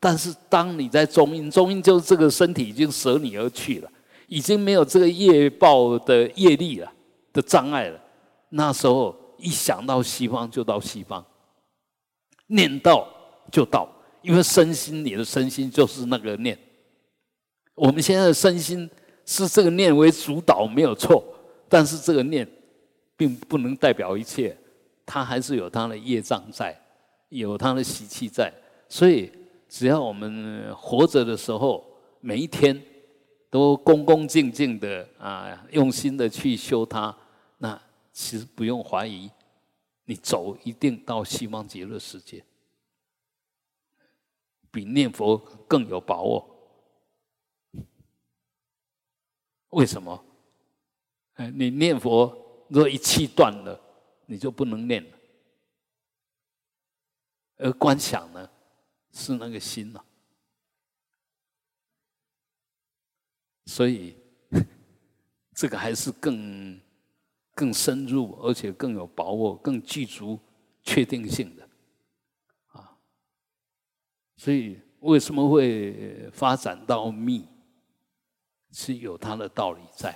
[0.00, 3.90] 但是当你在中阴，中阴就是这个身体已经舍你而去了。
[4.26, 6.90] 已经没有这个业报的业力了
[7.30, 8.00] 的障碍了，
[8.48, 11.24] 那时候一想到西方就到西方，
[12.46, 13.06] 念到
[13.52, 13.86] 就到，
[14.22, 16.58] 因为身心你的身心就是那个念。
[17.74, 18.88] 我们现在的身心
[19.24, 21.24] 是这个念为主导没有错，
[21.68, 22.48] 但是这个念
[23.16, 24.56] 并不能代表一切，
[25.04, 26.78] 它还是有它的业障在，
[27.28, 28.52] 有它的习气在，
[28.88, 29.30] 所以
[29.68, 31.84] 只要我们活着的时候，
[32.20, 32.80] 每一天。
[33.50, 37.16] 都恭恭敬敬的啊，用心的去修它，
[37.58, 37.80] 那
[38.12, 39.30] 其实不用怀疑，
[40.06, 42.44] 你走一定到西方极乐世界，
[44.72, 46.44] 比念佛更有把握。
[49.74, 50.24] 为什么？
[51.34, 53.80] 哎，你念佛若一气断了，
[54.26, 55.18] 你就不能念了，
[57.56, 58.48] 而观想呢，
[59.12, 60.02] 是那个心呐。
[63.66, 64.16] 所以，
[65.54, 66.80] 这个还是更
[67.54, 70.38] 更深入，而且更有把握、更具足
[70.82, 71.68] 确定性的
[72.68, 72.96] 啊。
[74.36, 77.44] 所以，为什么会发展到密，
[78.74, 80.10] 是有它的道理在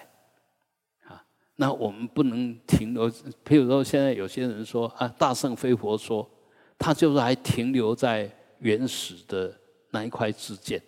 [1.05, 1.25] 啊。
[1.57, 6.29] 那我们不能停留，譬如说，现在有些人说啊，大圣非佛说，
[6.77, 9.59] 他就是还停留在原始的
[9.91, 10.83] 那一块之见，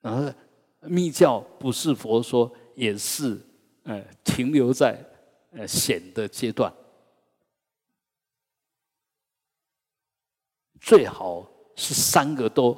[0.00, 0.32] 然后。
[0.82, 3.36] 密教不是佛说，也是
[3.82, 5.04] 呃停留在
[5.50, 6.72] 呃显的阶段。
[10.80, 12.76] 最好是三个都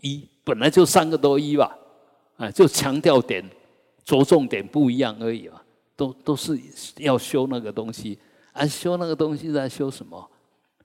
[0.00, 1.78] 一，本来就三个都一吧，
[2.36, 3.44] 啊，就强调点、
[4.04, 5.62] 着重点不一样而已嘛，
[5.96, 6.60] 都都是
[6.96, 8.18] 要修那个东西，
[8.52, 10.30] 而修那个东西在修什么？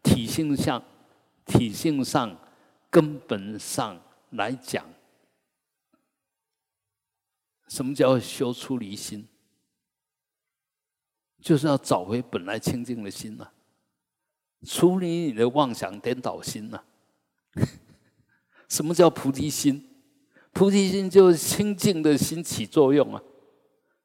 [0.03, 0.81] 体性上、
[1.45, 2.35] 体性上、
[2.89, 4.85] 根本上来讲。
[7.67, 9.27] 什么叫修出离心？
[11.41, 13.47] 就是要找回本来清净的心呐，
[14.65, 16.81] 处理你的妄想颠倒心呐。
[18.69, 19.87] 什么叫菩提心？
[20.53, 23.21] 菩提心就是清净的心起作用啊。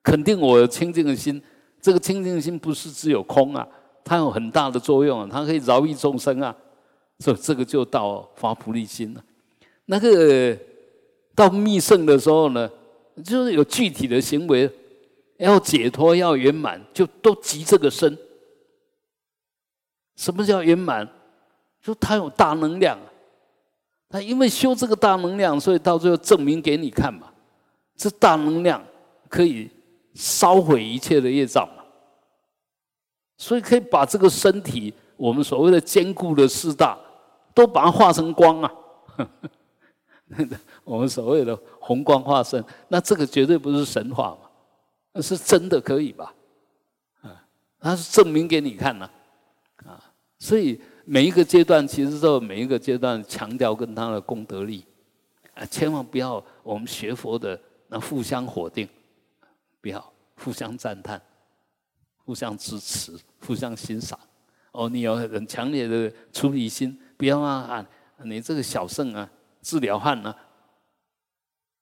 [0.02, 1.42] 肯定我清净的心，
[1.80, 3.66] 这个清净心不是只有空啊，
[4.04, 6.54] 它有很大的作用啊，它可以饶益众生啊。
[7.18, 9.24] 所以这个就到发菩提心了。
[9.86, 10.56] 那个
[11.34, 12.70] 到密圣的时候呢？
[13.24, 14.70] 就是有具体的行为，
[15.38, 18.14] 要解脱，要圆满，就都集这个身。
[20.16, 21.08] 什么叫圆满？
[21.80, 22.98] 就他有大能量，
[24.08, 27.32] 他因为修这个大能量，所以到最后证明给你看嘛。
[27.96, 28.84] 这大能量
[29.28, 29.70] 可以
[30.12, 31.82] 烧毁一切的业障嘛，
[33.38, 36.98] 所以可以把这个身体，我们所谓的坚固的四大，
[37.54, 38.70] 都把它化成光啊。
[40.84, 44.48] 我们所谓的红光化身，那这个绝对不是神话嘛，
[45.12, 46.34] 那是真的可以吧？
[47.22, 47.42] 啊，
[47.80, 49.08] 它是证明给你看呢，
[49.86, 49.98] 啊，
[50.38, 50.78] 所以
[51.08, 54.84] 每一个阶段其实都每一个阶段强调跟他的功德力，
[55.54, 58.88] 啊，千万不要我们学佛的那互相否定，
[59.80, 61.22] 不要互相赞叹，
[62.24, 64.18] 互相支持，互相欣赏。
[64.72, 67.86] 哦，你有很强烈的出离心，不要啊啊，
[68.24, 69.30] 你这个小圣啊，
[69.62, 70.34] 治疗汉呢？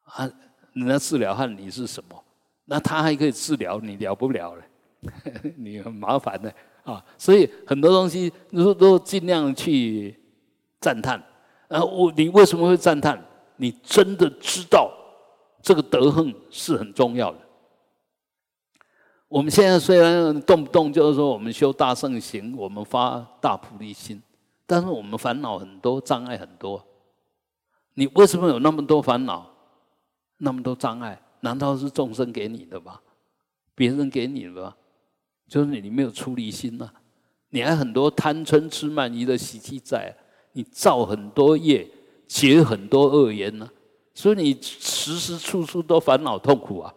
[0.03, 0.31] 啊，
[0.75, 2.23] 人家治疗汉，你是什么？
[2.67, 4.65] 那他还可以治疗，你了不了了，
[5.57, 6.55] 你很麻烦的，
[6.85, 10.17] 啊所以很多东西都都尽量去
[10.81, 11.23] 赞叹。
[11.69, 13.21] 然后我你为什么会赞叹？
[13.57, 14.93] 你真的知道
[15.63, 17.39] 这个德行是很重要的。
[19.29, 24.23] 我们现在虽然动不动就是说我们修大圣行，我们发大菩提心，
[24.67, 26.85] 但是我们烦恼很多，障碍很多。
[27.95, 29.51] 你为什么有那么多烦恼，
[30.39, 31.21] 那么多障碍？
[31.41, 33.01] 难道是众生给你的吗？
[33.75, 34.75] 别人给你的吗？
[35.55, 36.91] 就是你没有出离心呐，
[37.51, 40.13] 你还很多贪嗔痴慢疑的习气在，
[40.51, 41.89] 你造很多业，
[42.27, 43.71] 结很多恶缘呢，
[44.15, 46.93] 所以你时时处处都烦恼痛苦啊。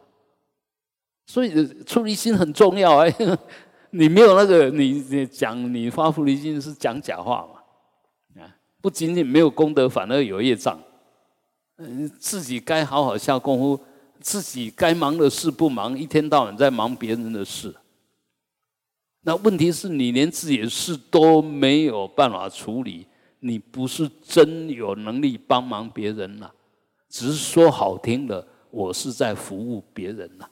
[1.28, 3.06] 所以出离心很重要啊！
[3.92, 8.42] 你没有那个，你你讲你发菩提心是讲假话嘛？
[8.42, 8.50] 啊，
[8.82, 10.82] 不仅仅没有功德，反而有业障。
[11.78, 13.80] 嗯，自己该好好下功夫，
[14.20, 17.72] 自己该忙的事不忙，一天到晚在忙别人的事。
[19.28, 23.06] 那问题是你连自己的事都没有办法处理，
[23.42, 26.50] 你不是真有能力帮忙别人了，
[27.10, 30.50] 只是说好听的，我是在服务别人了。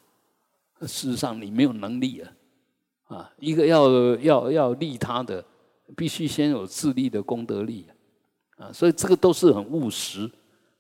[0.82, 2.32] 事实上，你没有能力啊！
[3.06, 5.42] 啊，一个要要要利他的，
[5.96, 7.86] 必须先有自利的功德力
[8.58, 8.74] 啊！
[8.74, 10.30] 所以这个都是很务实，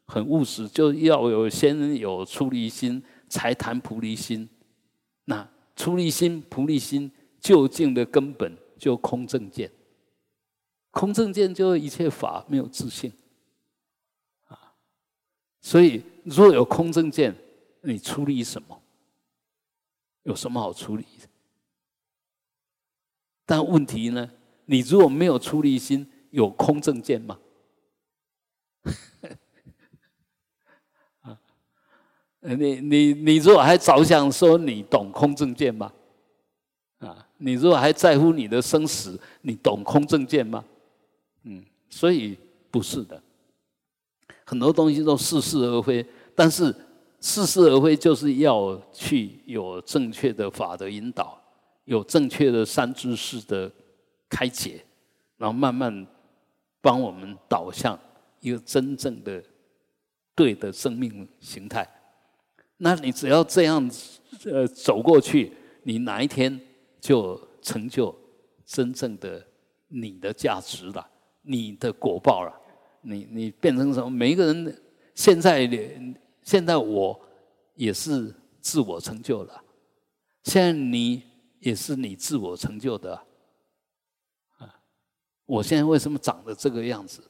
[0.05, 4.49] 很务实，就要有先有出离心，才谈菩提心。
[5.23, 7.09] 那出离心、菩提心
[7.45, 9.71] 究竟的根本就空正见，
[10.89, 13.13] 空正见就一切法没有自信
[14.45, 14.73] 啊！
[15.61, 17.35] 所以若有空正见，
[17.81, 18.81] 你出离什么？
[20.23, 21.27] 有什么好处理的？
[23.45, 24.31] 但问题呢？
[24.65, 27.39] 你如果没有出离心，有空正见吗？
[31.21, 31.39] 啊，
[32.39, 35.93] 你你你如果还着想说你懂空正见吗？
[37.38, 40.63] 你如果还在乎你的生死，你懂空正见吗？
[41.43, 42.38] 嗯，所以
[42.71, 43.21] 不是的，
[44.45, 46.75] 很多东西都似是而非，但是。
[47.21, 51.41] 似是而非，就是要去有正确的法的引导，
[51.86, 53.71] 有正确的三知识的
[54.29, 54.86] 开解，
[55.36, 56.05] 然后慢慢
[56.81, 57.99] 帮我们导向
[58.41, 59.43] 一个真正的
[60.36, 61.88] 对的生命形态。
[62.77, 63.89] 那你只要这样
[64.43, 66.61] 呃走过去，你哪一天
[67.06, 68.14] 就成就
[68.66, 69.45] 真正的
[69.88, 71.08] 你的价值了，
[71.41, 72.53] 你的果报了。
[73.01, 74.10] 你你变成什么？
[74.10, 74.82] 每一个人
[75.14, 75.70] 现在。
[76.45, 77.20] 现在我
[77.74, 78.32] 也是
[78.62, 79.64] 自我成就了，
[80.43, 81.24] 现在你
[81.60, 83.20] 也是你自我成就的
[84.60, 84.80] 啊！
[85.47, 87.24] 我现在为什么长得这个样子？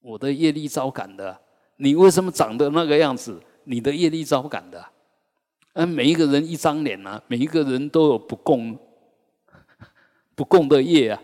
[0.00, 1.40] 我的业力招感的。
[1.76, 3.40] 你为什么长得那个样子？
[3.62, 4.84] 你的业力招感的。
[5.74, 8.76] 啊，每一个人一张脸啊，每一个人都有不共
[10.40, 11.22] 不共的业啊，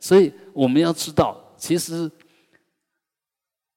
[0.00, 2.10] 所以我们要知道，其实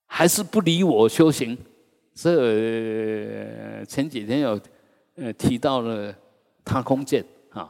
[0.06, 1.58] 还是不理我修行。
[2.14, 4.58] 这前几天有
[5.16, 6.16] 呃提到了
[6.64, 7.70] 他空见啊，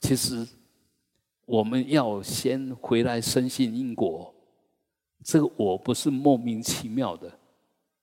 [0.00, 0.44] 其实
[1.46, 4.34] 我们要先回来深信因果，
[5.22, 7.38] 这个我不是莫名其妙的，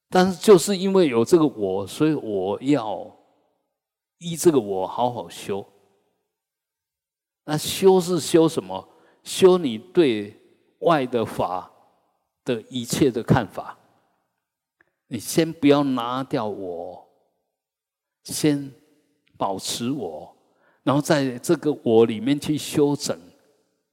[0.09, 3.13] 但是就是因为有这个我，所以我要
[4.19, 5.67] 依这个我好好修。
[7.45, 8.87] 那修是修什么？
[9.23, 10.39] 修你对
[10.79, 11.71] 外的法
[12.43, 13.77] 的一切的看法。
[15.07, 17.07] 你先不要拿掉我，
[18.23, 18.71] 先
[19.37, 20.35] 保持我，
[20.83, 23.17] 然后在这个我里面去修整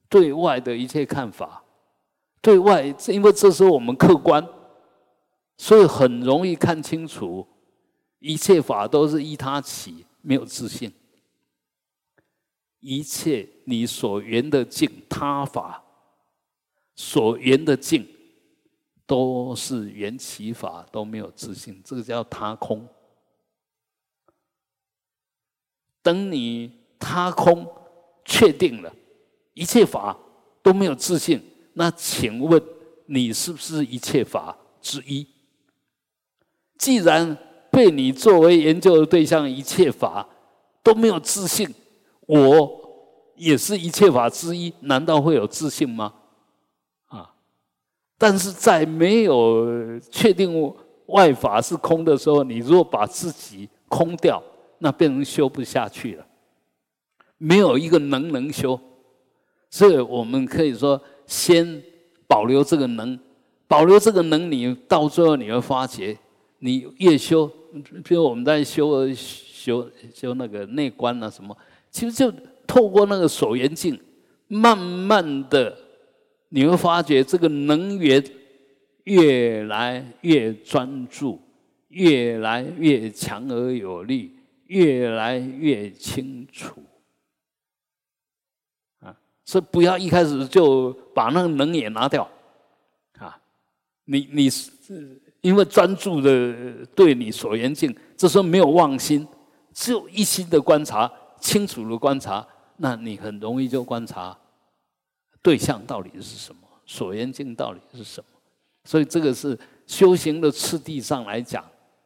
[0.09, 1.63] 对外的一切看法。
[2.41, 4.47] 对外，因为这时候我们客观，
[5.59, 7.47] 所以很容易看清楚
[8.19, 10.93] 一切法都是依他起，没有自信。
[12.83, 15.83] 一切你所缘的境，他法
[16.95, 18.07] 所缘的境。
[19.05, 22.89] 都是缘起法，都没有自信，这个叫他空。
[26.01, 27.71] 等你他空
[28.25, 28.91] 确定了，
[29.53, 30.17] 一切法
[30.63, 31.43] 都没有自信，
[31.75, 32.63] 那请问
[33.05, 35.27] 你是不是一切法之一？
[36.79, 37.37] 既然
[37.71, 40.27] 被你作为研究的对象，一切法
[40.83, 41.69] 都没有自信，
[42.27, 42.81] 我
[43.37, 46.15] 也是一切法之一，难道会有自信吗？
[47.07, 47.35] 啊
[48.19, 50.73] 但是在没有确定
[51.07, 54.43] 外法是空的时候，你如果把自己空掉，
[54.79, 56.27] 那变成修不下去了。
[57.37, 58.79] 没有一个能能修，
[59.69, 61.83] 所以我们可以说先
[62.29, 63.19] 保留这个能，
[63.67, 66.17] 保留这个能，你到最后你会发觉，
[66.61, 67.51] 你越修，
[68.05, 71.57] 比如我们在修修修那个内观啊什么，
[71.93, 72.35] 其实就
[72.67, 74.01] 透过那个所缘境，
[74.49, 75.77] 慢慢的
[76.49, 78.25] 你会发觉这个能源
[79.05, 81.39] 越来越专注，
[81.89, 84.35] 越来越强而有力，
[84.65, 86.83] 越来越清楚。
[89.01, 89.15] 啊，
[89.45, 92.27] 所以不要一开始就把那个能也拿掉，
[93.19, 93.39] 啊，
[94.07, 99.27] 你你是因为专注的对你所缘境，这时候没有妄心，
[99.75, 101.13] 只有一心的观察，
[101.43, 104.35] 清楚的观察，那你很容易就观察
[105.43, 108.27] 对象到底是什么，所缘境到底是什么。
[108.85, 111.65] 所以这个是修行的次第上来讲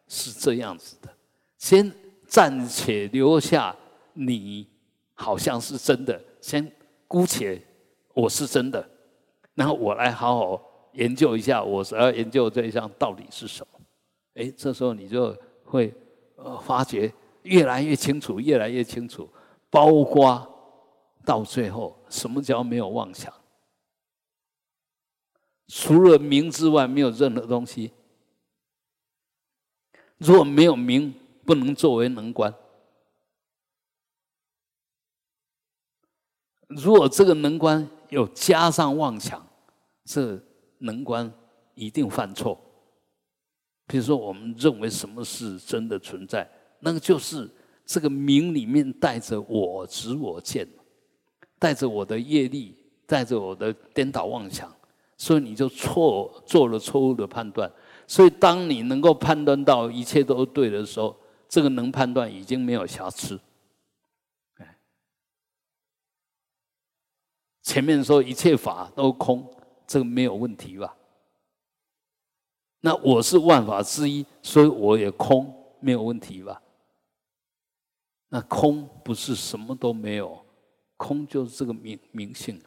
[0.08, 1.08] 是这样子的，
[1.58, 1.92] 先
[2.26, 3.76] 暂且留下
[4.14, 4.66] 你
[5.14, 6.72] 好像是真的，先
[7.06, 7.62] 姑且
[8.14, 8.88] 我是真的，
[9.54, 10.62] 然后我来好好
[10.92, 13.80] 研究一下我所要研究这一项到底是什么。
[14.34, 15.92] 哎，这时候你就会
[16.36, 17.12] 呃发觉
[17.46, 19.28] 越来越清楚，越来越清楚，
[19.70, 20.46] 包括
[21.24, 23.32] 到最后什么叫没有妄想。
[25.68, 27.92] 除了名之外，没有任何东西。
[30.18, 31.12] 如果没有名，
[31.44, 32.54] 不能作为能观。
[36.68, 39.46] 如果这个能观有加上妄想，
[40.04, 40.40] 这
[40.78, 41.32] 能观
[41.74, 42.60] 一定犯错。
[43.86, 46.48] 比如说，我们认为什么是真的存在，
[46.80, 47.50] 那个就是
[47.84, 50.66] 这个名里面带着我执我见，
[51.58, 54.72] 带着我的业力，带着我的颠倒妄想。
[55.18, 57.70] 所以你就错做了错误的判断。
[58.06, 61.16] 所以当你能够判断到一切都对的时候，
[61.48, 63.40] 这个能判断已经没有瑕疵。
[67.62, 69.44] 前面说一切法都空，
[69.86, 70.94] 这个没有问题吧？
[72.80, 76.62] 那我是万法之一，所以我也空，没有问题吧？
[78.28, 80.44] 那空不是什么都没有，
[80.96, 82.60] 空就是这个明明性。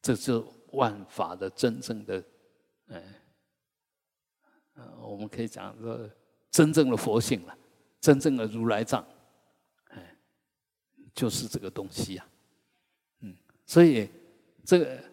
[0.00, 0.42] 这是
[0.72, 2.24] 万法的真正的，
[2.88, 3.00] 哎，
[5.00, 6.10] 我们可以讲说
[6.50, 7.56] 真正的佛性了，
[8.00, 9.06] 真正的如来藏，
[9.90, 10.16] 哎，
[11.14, 12.26] 就是这个东西呀，
[13.20, 14.10] 嗯，所以
[14.64, 15.04] 这个，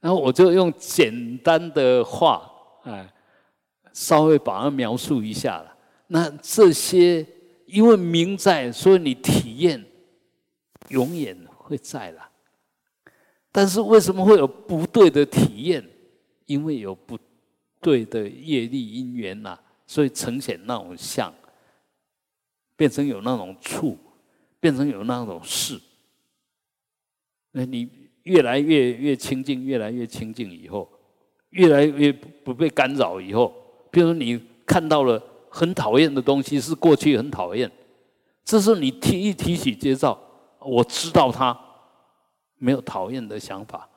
[0.00, 2.50] 然后我就用简单的话，
[2.84, 3.14] 哎，
[3.92, 5.71] 稍微把它描述一下了。
[6.14, 7.26] 那这些
[7.64, 9.82] 因为明在，所以你体验
[10.90, 12.28] 永远会在了。
[13.50, 15.82] 但是为什么会有不对的体验？
[16.44, 17.18] 因为有不
[17.80, 21.32] 对的业力因缘呐，所以呈现那种相，
[22.76, 23.96] 变成有那种处，
[24.60, 25.80] 变成有那种事。
[27.52, 27.88] 那你
[28.24, 30.92] 越来越越清净，越来越清净以后，
[31.50, 33.54] 越来越不被干扰以后，
[33.90, 35.22] 比如你看到了
[35.52, 37.70] 很讨厌的东西，是过去很讨厌，
[38.42, 40.18] 这是你提一提起接照，
[40.58, 41.56] 我知道他。
[42.64, 43.88] 没有讨厌的想法，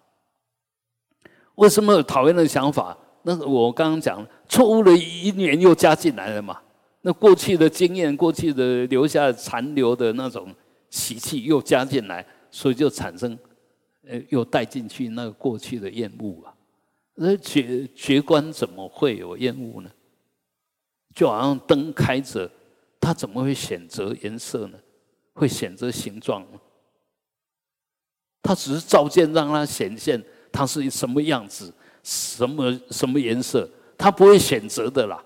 [1.53, 2.97] 为什么有讨厌的想法？
[3.21, 6.59] 那我刚刚讲错误的一年又加进来了嘛？
[7.01, 10.51] 那过去的经验、过去的留下残留的那种
[10.89, 13.37] 习气又加进来，所以就产生，
[14.07, 16.51] 呃，又带进去那个过去的厌恶啊。
[17.13, 19.89] 那觉觉观怎么会有厌恶呢？
[21.15, 22.51] 就好像灯开着，
[22.99, 24.77] 它怎么会选择颜色呢？
[25.33, 26.59] 会选择形状呢？
[28.43, 35.23] 它只是照见，让它显现它是什么样子、什么什么颜色，它不会选择的啦。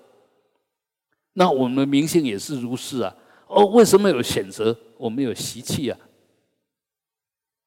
[1.32, 3.14] 那我们明性也是如是啊。
[3.46, 4.76] 哦，为什么有选择？
[4.96, 5.98] 我们有习气啊，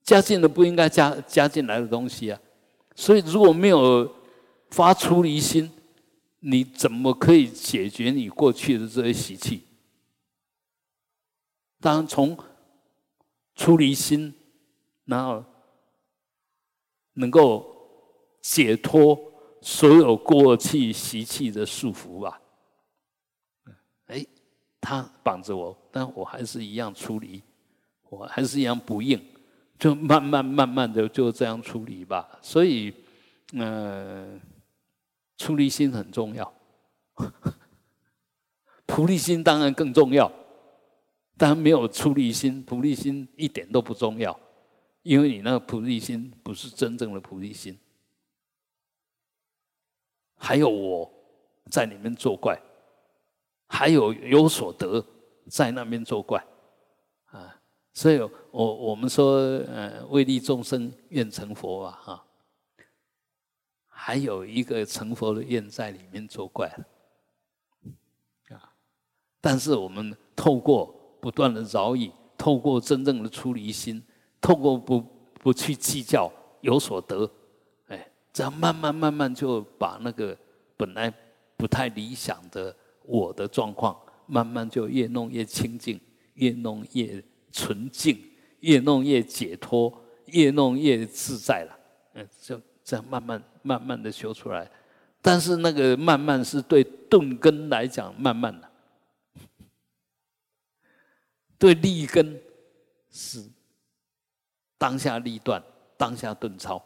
[0.04, 2.40] 加进的不应该加加进来的东西啊。
[2.96, 4.10] 所以如果没有
[4.70, 5.70] 发出离心，
[6.44, 9.64] 你怎么可以解决你过去的这些习气？
[11.80, 12.38] 当然，从
[13.56, 14.34] 出离心。
[15.06, 15.44] 然后
[17.16, 17.76] 能够
[18.42, 19.20] 解脱
[19.62, 22.42] 所有过去习气的束缚吧。
[24.06, 24.26] 哎，
[24.80, 27.44] 他绑着我，但我还是一样出离，
[28.10, 29.22] 我还是一样不应，
[29.78, 32.40] 就慢慢慢慢的就这样处理吧。
[32.42, 32.94] 所以，
[33.52, 34.40] 嗯，
[35.44, 36.54] 出离心很重要，
[38.88, 40.32] 菩提心当然更重要。
[41.36, 44.40] 当然没有出离心，菩提心一点都不重要。
[45.02, 47.78] 因为你那个菩提心不是真正的菩提心，
[50.38, 51.12] 还有我
[51.70, 52.58] 在里面作怪，
[53.68, 55.06] 还有有所得
[55.50, 56.42] 在那边作怪，
[57.26, 57.60] 啊，
[57.92, 58.18] 所以
[58.52, 62.26] 我我们说，呃，为利众生愿成佛啊，哈，
[64.06, 66.68] 还有一个成佛的愿在里面作怪
[68.50, 68.76] 啊，
[69.40, 72.12] 但是我们透过不断的饶益。
[72.36, 74.04] 透过真正的出离心，
[74.42, 75.02] 透过不
[75.36, 76.30] 不去计较
[76.60, 77.32] 有所得，
[77.88, 80.38] 哎，这样慢慢慢慢就把那个
[80.76, 81.10] 本来
[81.56, 82.76] 不太理想的
[83.06, 85.98] 我的状况，慢慢就越弄越清净，
[86.34, 87.24] 越弄越
[87.54, 88.22] 纯净，
[88.60, 91.80] 越弄越解脱，越弄越自在了。
[92.16, 94.70] 嗯，就这样慢慢慢慢的修出来。
[95.22, 98.70] 但是那个慢慢是对钝根来讲慢慢的，
[101.58, 102.42] 对立根
[103.10, 103.50] 是
[104.78, 105.64] 当下立断，
[105.96, 106.84] 当下顿超。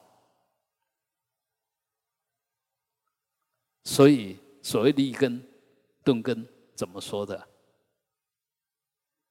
[3.84, 5.42] 所以所谓立根、
[6.04, 7.48] 钝根怎么说的？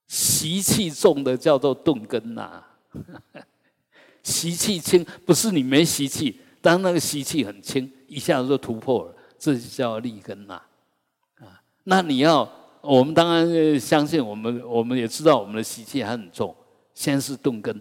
[0.09, 2.65] 习气重的叫做钝根呐，
[4.25, 6.41] 习气轻不是你没习气。
[6.67, 10.55] 当那个习气很轻，一下子就突破了，这就叫立根呐，
[11.39, 12.51] 啊，那你要
[12.81, 16.53] 我们当然相信我们，我们也知道我们的习气还很重，
[16.93, 17.81] 先是钝根，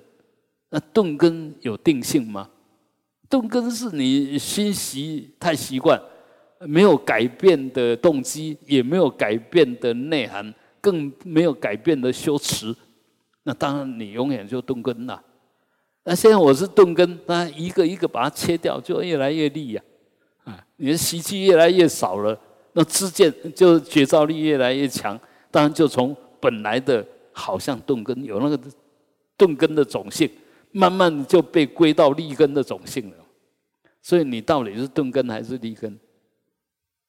[0.69, 2.47] 那钝根有定性吗？
[3.27, 5.99] 钝根是你心习太习惯，
[6.59, 12.75] 没有改变的动机，也没有改变的内涵，更没有改变的修持，
[13.41, 15.19] 那当然你永远就钝根了。
[16.07, 19.81] 那现在我是钝根，那一个一个把它切掉，就越来越利呀，
[20.43, 22.39] 啊，你的习气越来越少了，
[22.73, 28.59] 那知见就觉照力越来越强，当然就从本来的好像钝根有那个
[29.35, 30.29] 钝根的种性，
[30.71, 33.17] 慢慢就被归到利根的种性了。
[34.03, 35.99] 所以你到底是钝根还是利根？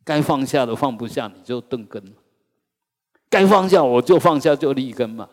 [0.02, 2.02] 该放下的放不下，你就钝根；
[3.28, 5.28] 该放下我就放下，就利根嘛；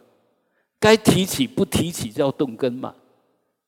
[0.81, 2.93] 该提起不提起叫钝根嘛。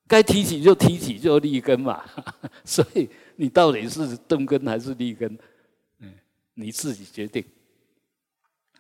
[0.08, 2.06] 该提起就提起，就立根嘛。
[2.64, 5.36] 所以你到底是动根还是立根？
[6.00, 6.14] 嗯，
[6.54, 7.44] 你自己决定。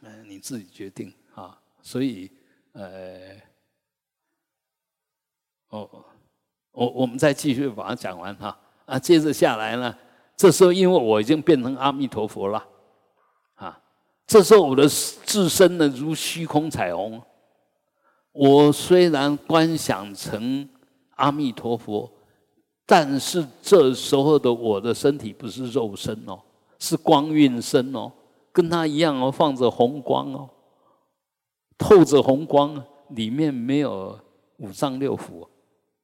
[0.02, 1.60] 嗯，你自己决定啊。
[1.82, 2.30] 所以，
[2.74, 3.36] 呃，
[5.70, 6.06] 哦，
[6.72, 8.60] 我我们再继续把它讲完哈。
[8.86, 9.98] 啊，接着下来呢，
[10.38, 12.64] 这时候因为我已经变成阿弥陀佛了，
[13.56, 13.82] 啊，
[14.28, 17.20] 这时候我的自身呢如虚空彩虹。
[18.32, 20.70] 我虽然观想成。
[21.16, 22.10] 阿弥陀佛，
[22.86, 26.40] 但是这时候的我的身体不是肉身哦，
[26.78, 28.12] 是光晕身哦，
[28.52, 30.50] 跟他一样哦，放着红光哦，
[31.78, 34.20] 透着红光，里面没有
[34.58, 35.48] 五脏六腑，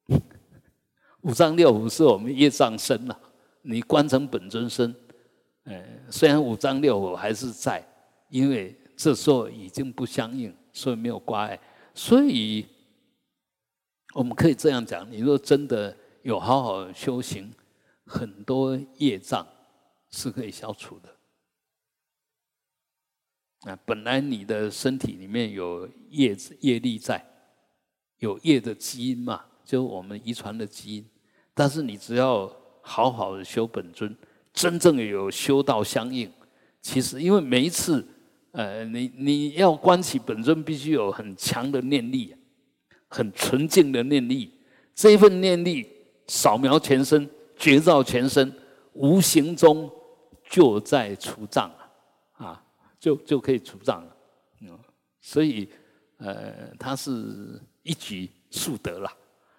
[1.24, 3.16] 五脏六腑是我们业障身呐，
[3.62, 4.96] 你观成本尊身，
[5.66, 7.86] 呃，虽然五脏六腑还是在，
[8.30, 11.60] 因为这时候已经不相应，所以没有挂碍，
[11.94, 12.66] 所以。
[14.14, 17.52] 我们可以这样讲：，你若真的有好好修行，
[18.06, 19.48] 很多业障
[20.10, 21.10] 是可以消除的。
[23.72, 27.24] 啊，本来你的身体里面有业业力在，
[28.18, 31.06] 有业的基因嘛，就我们遗传的基因。
[31.54, 32.52] 但是你只要
[32.82, 34.14] 好好的修本尊，
[34.52, 36.30] 真正有修道相应，
[36.82, 38.06] 其实因为每一次，
[38.52, 42.36] 呃，你你要观起本尊，必须有很强的念力。
[43.14, 44.50] 很纯净的念力，
[44.96, 45.86] 这一份念力
[46.28, 48.50] 扫描全身，觉照全身，
[48.94, 49.92] 无形中
[50.50, 51.70] 就在除障
[52.38, 52.64] 啊，啊，
[52.98, 54.16] 就就可以除障了，
[54.62, 54.80] 嗯，
[55.20, 55.68] 所以
[56.20, 59.12] 呃，它是一举数得了。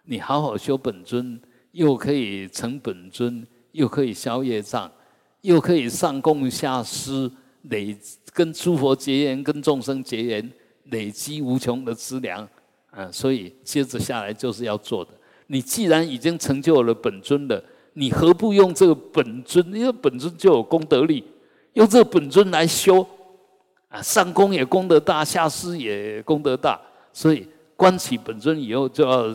[0.05, 1.38] 你好好修本尊，
[1.72, 4.90] 又可以成本尊，又可以消业障，
[5.42, 7.30] 又可以上供下施，
[7.64, 7.94] 累
[8.32, 10.50] 跟诸佛结缘，跟众生结缘，
[10.84, 12.48] 累积无穷的资粮。
[12.95, 15.11] 嗯，所以接着下来就是要做的。
[15.47, 17.62] 你既然已经成就了本尊了，
[17.95, 19.64] 你何不用这个本尊？
[19.72, 21.24] 因为本尊就有功德力，
[21.72, 23.07] 用这个本尊来修
[23.88, 26.80] 啊，上功也功德大，下施也功德大。
[27.14, 29.34] 所以观起本尊以后，就要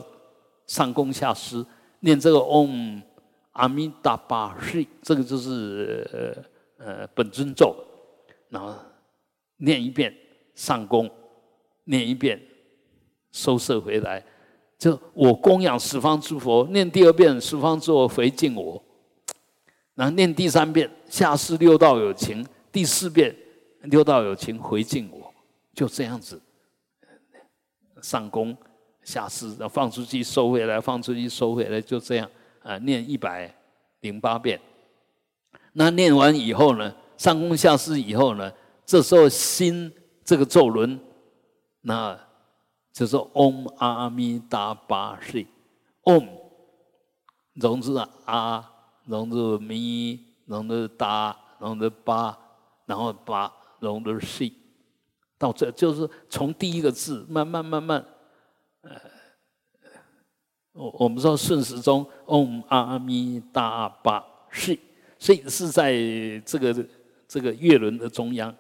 [0.67, 1.65] 上功下施，
[2.01, 3.01] 念这个嗡
[3.53, 6.43] 阿弥达巴嘿，这个就是
[6.79, 7.75] 呃呃本尊咒，
[8.49, 8.73] 然后
[9.57, 10.15] 念一遍
[10.53, 11.09] 上功，
[11.85, 12.39] 念一遍。
[13.37, 14.23] 收摄回来，
[14.79, 18.83] 就我供养十方诸佛，念第二遍十方诸佛回敬我，
[19.93, 23.35] 然后念第三遍下世六道有情，第四遍
[23.83, 25.31] 六道有情回敬我，
[25.75, 26.41] 就这样子
[28.01, 28.57] 上供
[29.03, 32.27] 下施，放出去收回来，放出去收回来，就这样
[32.63, 33.53] 啊，念一百
[33.99, 34.59] 零八遍。
[35.73, 38.51] 那念完以后呢，上供下施以后呢，
[38.83, 39.93] 这时候心
[40.25, 40.99] 这个咒轮
[41.81, 42.19] 那。
[42.97, 45.45] 就是嗡阿弥达巴释，
[46.05, 46.27] 嗡，
[47.53, 47.95] 融字
[48.25, 48.67] 阿，
[49.05, 52.35] 融字咪，融字达，融字巴，
[52.87, 54.51] 然后巴融字释，
[55.37, 58.03] 到这就是从第一个字慢慢慢慢
[58.81, 58.91] 呃
[60.73, 64.75] 我我们说顺时钟，嗡阿弥达巴是，
[65.19, 65.93] 所以是在
[66.43, 66.73] 这个
[67.27, 68.51] 这个月轮的中央，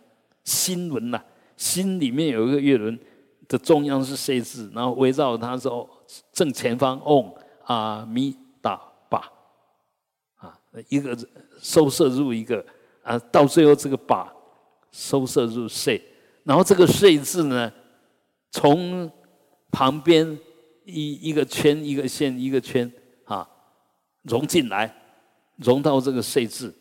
[0.43, 1.19] 心轮呐，
[1.55, 2.99] 心里面有一个月轮
[3.47, 5.89] 的中央是 C 字，然后围绕它说
[6.31, 7.33] 正前方，嗡
[7.65, 9.31] 阿弥达巴，
[10.35, 11.17] 啊，一个
[11.61, 12.65] 收摄入一个
[13.03, 14.33] 啊，到最后这个把
[14.91, 16.01] 收摄入 C，
[16.43, 17.71] 然后这个 C 字呢，
[18.51, 19.11] 从
[19.71, 20.39] 旁边。
[20.89, 22.89] 一一个圈一个线一个圈
[23.25, 23.45] 啊，
[24.21, 24.95] 融进来，
[25.57, 26.73] 融到这个 “C” 字，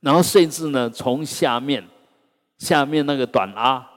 [0.00, 1.86] 然后 “C” 字呢从下面
[2.56, 3.89] 下面那个短啊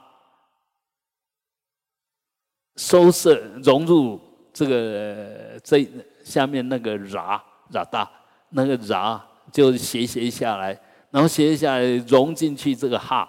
[2.76, 4.20] 收是融入
[4.52, 5.86] 这个这
[6.24, 8.10] 下面那个捺捺大，
[8.50, 9.20] 那个捺
[9.52, 10.78] 就斜斜下来，
[11.10, 13.28] 然后斜下来融进去这个哈，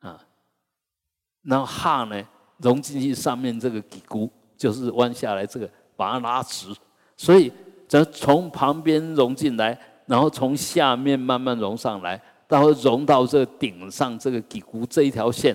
[0.00, 0.18] 啊，
[1.42, 2.22] 然后哈呢
[2.58, 6.74] 融进去上面这个底骨，就是弯下来这个，把它拉直，
[7.16, 7.52] 所以
[7.86, 15.54] 则从旁边融进来，然后从下面慢慢融上来，然后融到这顶上这个底骨这一条线。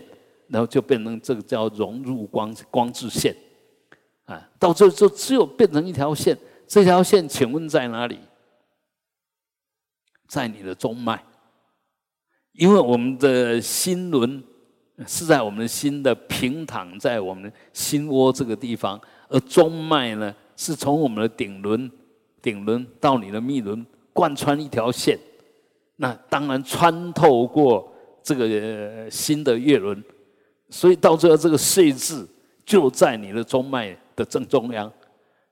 [0.52, 3.36] 然后就变成这个叫融入光光质线，
[4.26, 6.38] 啊，到这就只有变成一条线，
[6.68, 8.20] 这条线请问在哪里？
[10.28, 11.24] 在你的中脉，
[12.54, 14.44] 因为我们的心轮。
[15.08, 21.90] 是在我们的心的平躺在我们心窝这个地方，而中脉呢，是从我们的顶轮、
[22.40, 23.84] 顶轮到你的密轮
[24.14, 25.18] 贯穿一条线，
[25.96, 27.92] 那当然穿透过
[28.22, 30.04] 这个心的月轮，
[30.72, 32.28] 所以到最后这个碎字
[32.66, 34.92] 就在你的中脉的正中央，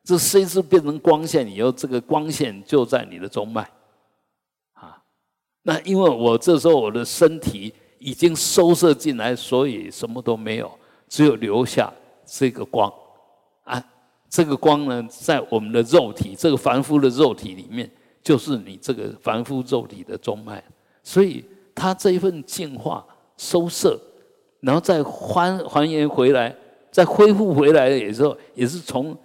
[0.04, 3.62] 这碎字变成光线以后，这个光线就在你的中脉，
[4.74, 5.00] 啊，
[5.62, 7.72] 那因为我这时候我的身体。
[8.02, 10.72] 已经收摄进来，所以什么都没有，
[11.10, 11.94] 只有留下
[12.26, 12.90] 这个光
[13.66, 13.84] 啊。
[14.30, 17.92] 这个光呢，在我们的肉体，这个凡夫的肉体里面，
[18.24, 20.64] 就是你这个凡夫肉体的中脉。
[21.04, 21.44] 所以，
[21.76, 23.06] 它这一份净化、
[23.36, 24.00] 收摄，
[24.62, 26.56] 然后再还还原回来，
[26.92, 29.18] 再恢复回来的时候，也是从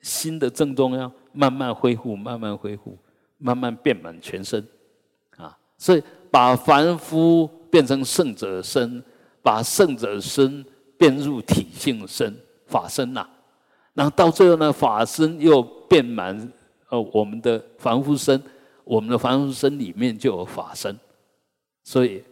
[0.00, 2.96] 心的正中央慢慢恢复、慢慢恢复、
[3.38, 4.66] 慢慢遍满全身
[5.36, 5.56] 啊。
[5.76, 7.48] 所以，把凡夫。
[7.70, 9.04] 变成圣者身，
[9.42, 10.64] 把圣者身
[10.96, 13.28] 变入体性身法身呐，
[13.92, 16.50] 然后到最后呢，法身又变满
[16.88, 18.42] 呃我们的凡夫身，
[18.84, 20.98] 我们的凡夫身里面就有法身，
[21.84, 22.24] 所以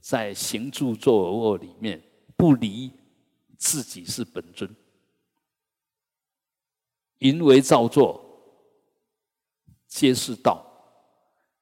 [0.00, 2.02] 在行住坐卧里面
[2.36, 2.90] 不离
[3.56, 4.74] 自己是本尊，
[7.18, 8.24] 因为造作
[9.86, 10.64] 皆是道，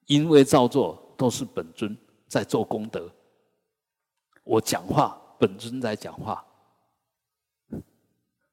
[0.07, 3.11] 因为造作都是本尊在做功德。
[4.45, 6.43] 我讲话，本尊在讲话；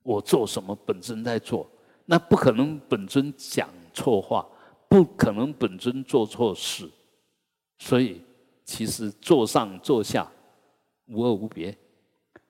[0.02, 1.70] 我做什么，本尊在做。
[2.06, 4.48] 那不可能，本尊讲错话，
[4.90, 6.90] 不可能，本尊做错事。
[7.78, 8.22] 所以，
[8.66, 10.30] 其实坐上坐下，
[11.05, 11.78] 无二无别。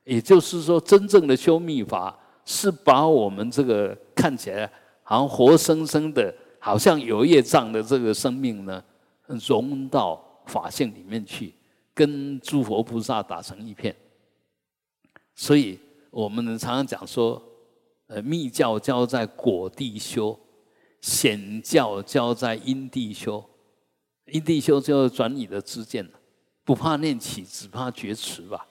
[0.04, 4.72] 也就是说，真正的修密法，是把我们这个看起来
[5.04, 8.84] 好像活生生的，好像有业障的这个生命呢，
[9.28, 11.54] 融到法性里面去。
[11.98, 13.96] 跟诸佛菩萨打成一片，
[15.34, 15.80] 所以
[16.12, 17.42] 我们常常讲说，
[18.08, 20.38] 呃，密教教在果地修，
[21.00, 23.42] 显教教在因地修。
[24.26, 26.20] 因地修就转你的知见了，
[26.64, 28.68] 不怕念起，只怕觉迟吧。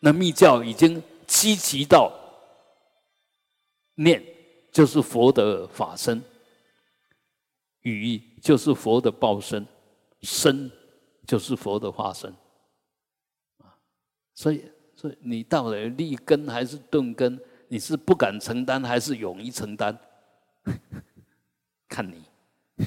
[0.00, 2.12] 那密教已经积极到
[3.94, 4.22] 念
[4.72, 6.22] 就是佛的法身，
[7.82, 9.66] 语就是佛的报身，
[10.20, 10.70] 身。
[11.24, 12.34] 就是佛的化身，
[13.58, 13.78] 啊，
[14.34, 14.64] 所以，
[14.96, 17.40] 所以你到底立根还是顿根？
[17.68, 19.96] 你是不敢承担还是勇于承担？
[21.88, 22.24] 看你，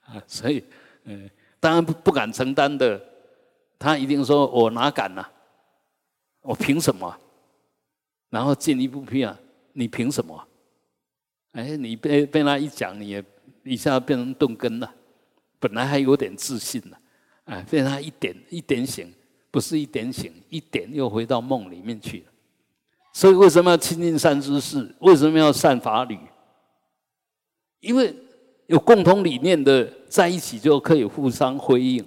[0.00, 0.64] 啊，所以，
[1.04, 1.28] 嗯，
[1.60, 3.00] 当然不不敢承担的，
[3.78, 5.24] 他一定说我哪敢呢？
[6.42, 7.16] 我凭什么？
[8.30, 9.38] 然后进一步批啊，
[9.72, 10.48] 你凭什么？
[11.52, 13.24] 哎，你被被他一讲，你也
[13.62, 14.92] 一下变成钝根了，
[15.60, 16.96] 本来还有点自信呢。
[17.44, 19.12] 哎，被他一点一点醒，
[19.50, 22.32] 不是一点醒，一点又回到梦里面去了。
[23.12, 24.94] 所以为什么要亲近善知识？
[25.00, 26.18] 为什么要善法侣？
[27.80, 28.14] 因为
[28.72, 32.02] 有共同理念的在一起，就可以互相辉映、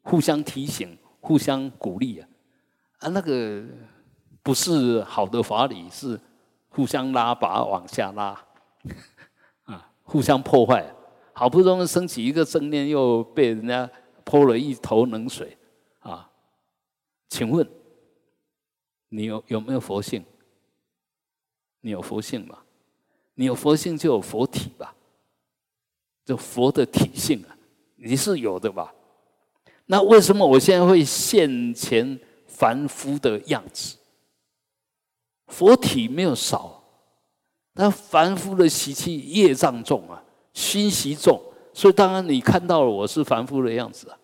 [0.00, 2.28] 互相提醒、互相鼓励啊！
[3.00, 3.62] 啊，那个
[4.42, 6.18] 不是好的法理，是
[6.70, 8.42] 互相拉拔往下拉，
[9.64, 10.90] 啊，互相破坏。
[11.34, 13.88] 好不容易升起一个正念，又被人家。
[14.24, 15.56] 泼了一头冷水，
[16.00, 16.30] 啊，
[17.30, 17.66] 请问
[19.08, 20.22] 你有有没有佛性？
[21.80, 22.58] 你有佛性吗？
[23.36, 24.94] 你有佛性就有佛体吧，
[26.28, 27.56] 这佛的体性啊，
[27.96, 28.92] 你是有的吧？
[29.86, 33.96] 那为什么我现在会现前凡夫的样子？
[35.46, 36.84] 佛体没有少，
[37.72, 40.22] 但凡夫的习气业障重啊，
[40.52, 41.40] 心习重，
[41.72, 44.18] 所以当然你看到了我是凡夫的样子啊。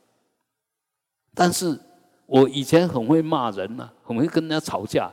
[1.33, 1.81] 但是
[2.27, 5.11] 我以前很会骂人呐，很会跟人家吵架，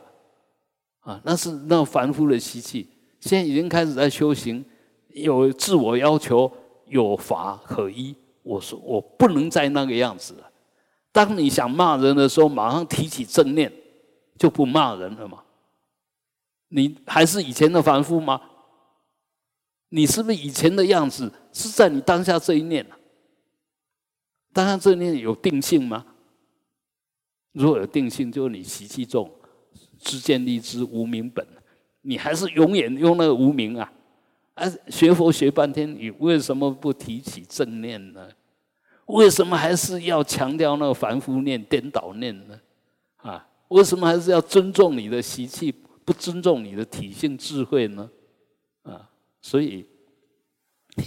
[0.99, 2.89] 啊，那是那凡夫的习气。
[3.21, 4.65] 现在已经开始在修行，
[5.13, 6.51] 有自我要求，
[6.91, 8.15] 有法可依。
[8.43, 10.51] 我说我不能再那个样子了。
[11.11, 13.71] 当你想骂人的时候，马上提起正念，
[14.37, 15.43] 就不骂人了嘛。
[16.69, 18.41] 你还是以前的凡夫吗？
[19.89, 21.31] 你是不是以前的样子？
[21.51, 22.85] 是在你当下这一念
[24.53, 26.05] 当下这一念有定性吗？
[27.51, 29.29] 如果有定性，就是你习气重，
[29.99, 31.45] 知见立知无名本，
[32.01, 33.91] 你还是永远用那个无名啊！
[34.55, 38.29] 啊，学佛学半天，你为什么不提起正念呢？
[39.05, 42.59] 为什么还是要强调那个凡夫念、颠倒念呢？
[43.17, 45.73] 啊，为什么还是要尊重你的习气？
[46.03, 48.09] 不尊重你的体性智慧呢，
[48.81, 49.85] 啊，所以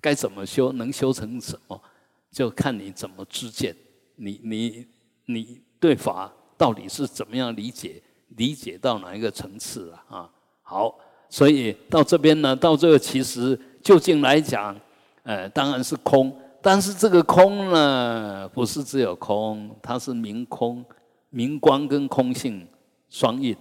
[0.00, 1.82] 该怎么修，能修成什么，
[2.30, 3.74] 就看你怎么知见。
[4.16, 4.86] 你你
[5.24, 8.02] 你对法到底是怎么样理解？
[8.36, 10.30] 理解到哪一个层次了啊？
[10.62, 10.98] 好，
[11.30, 14.74] 所以到这边呢，到这个其实究竟来讲，
[15.22, 16.34] 呃，当然是空。
[16.60, 20.84] 但是这个空呢，不是只有空，它是明空。
[21.30, 22.66] 明光跟空性
[23.10, 23.54] 双印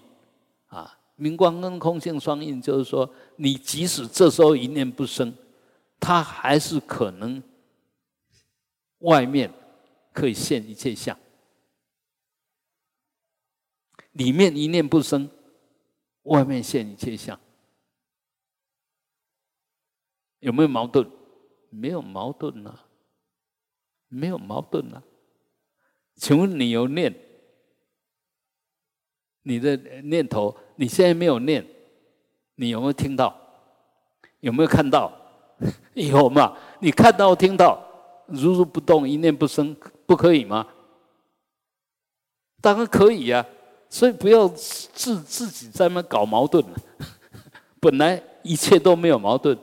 [0.68, 5.34] 啊，明光跟空性双印，就是说，你即使这时候一念不生，
[6.00, 7.44] 它还是可能
[9.00, 9.52] 外面
[10.14, 11.18] 可以现一切相，
[14.14, 15.30] 里面一念不生，
[16.24, 17.38] 外面现一切相，
[20.48, 21.06] 有没有矛盾？
[21.70, 22.86] 没有矛盾啊，
[24.08, 25.04] 没有矛盾啊。
[26.16, 27.14] 请问你有念？
[29.44, 31.68] 你的念头，你现在没有念，
[32.56, 33.38] 你有没有听到？
[34.40, 35.12] 有没有看到？
[35.96, 36.58] 有嘛？
[36.80, 37.86] 你看到、听到，
[38.28, 39.76] 如如不动，一念不生，
[40.06, 40.66] 不可以吗？
[42.62, 43.46] 当然可以呀。
[43.90, 46.64] 所以不要自自己在那搞矛盾。
[47.82, 49.58] 本来一切都没有矛盾，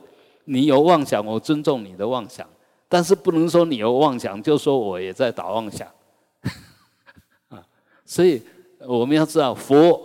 [0.45, 2.49] 你有妄想，我尊重你的妄想，
[2.87, 5.87] 但是不能说你有妄想就说我也在打妄想。
[7.49, 7.63] 啊，
[8.05, 8.41] 所以。
[8.87, 9.99] 我们要知道，佛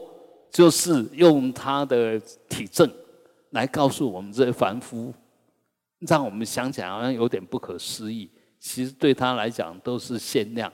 [0.50, 2.18] 就是用他的
[2.48, 2.90] 体证
[3.50, 5.12] 来告诉我们这些凡夫，
[5.98, 8.30] 让我们想起来好像有点不可思议。
[8.58, 10.72] 其实对他来讲都是限量，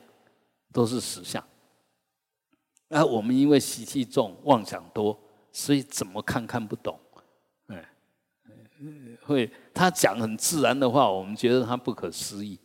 [0.73, 1.43] 都是实相。
[2.91, 5.19] 而我们因为习气重、妄想多，
[5.51, 6.97] 所以怎么看看不懂。
[8.81, 12.59] 哎，会他讲很自然的话，我们觉得他不可思议。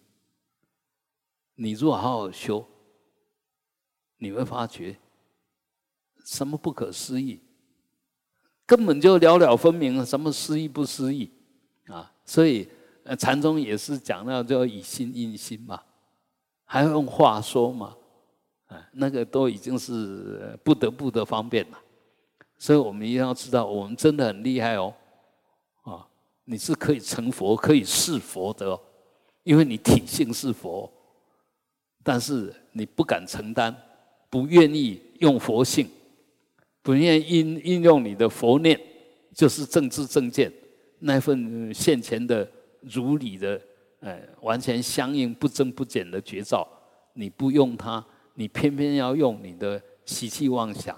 [1.55, 2.65] 你如果好好修，
[4.17, 4.97] 你会发觉。
[6.23, 7.39] 什么不可思议？
[8.65, 11.31] 根本就了了分明，什么思议不思议
[11.87, 12.13] 啊？
[12.23, 12.69] 所以
[13.17, 15.81] 禅宗也是讲到，就以心印心嘛，
[16.63, 17.97] 还要用话说嘛，
[18.67, 21.77] 啊，那个都已经是不得不的方便了。
[22.57, 24.93] 所以我们一定要知道，我们真的很厉害哦，
[26.45, 28.79] 你是可以成佛、可以是佛的，
[29.43, 30.91] 因为你体性是佛，
[32.03, 33.75] 但是你不敢承担，
[34.29, 35.89] 不愿意用佛性。
[36.83, 38.79] 不愿应应用你的佛念，
[39.35, 40.51] 就是正知正见
[40.97, 42.49] 那份现前的
[42.81, 43.61] 如理的，
[43.99, 46.67] 呃，完全相应不增不减的绝招。
[47.13, 50.95] 你不用它，你偏偏要用你的习气妄想，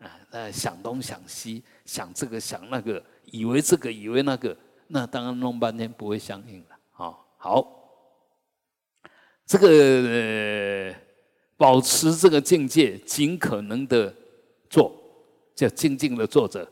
[0.00, 4.56] 啊，呃，想东想西，想这个想那个，以为这个以为那个，
[4.92, 6.78] 那当然弄半天不会相应了。
[6.92, 7.66] 啊，好，
[9.46, 10.94] 这个
[11.56, 14.14] 保持这个境界，尽可能的
[14.68, 14.96] 做。
[15.52, 16.66] 就静静的坐着，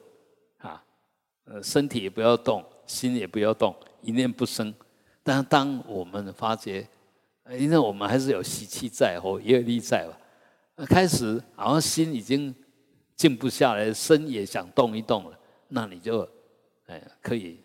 [0.56, 0.82] 啊，
[1.44, 4.72] 呃，身体也不要动，心也不要动，一念不生。
[5.22, 6.88] 但当我们发觉，
[7.50, 12.54] 因为我们还是有习气在或业力在吧，开始好像心已经
[13.14, 15.38] 静不下来，身也想动一动了，
[15.68, 16.26] 那你就，
[16.86, 17.60] 哎，可以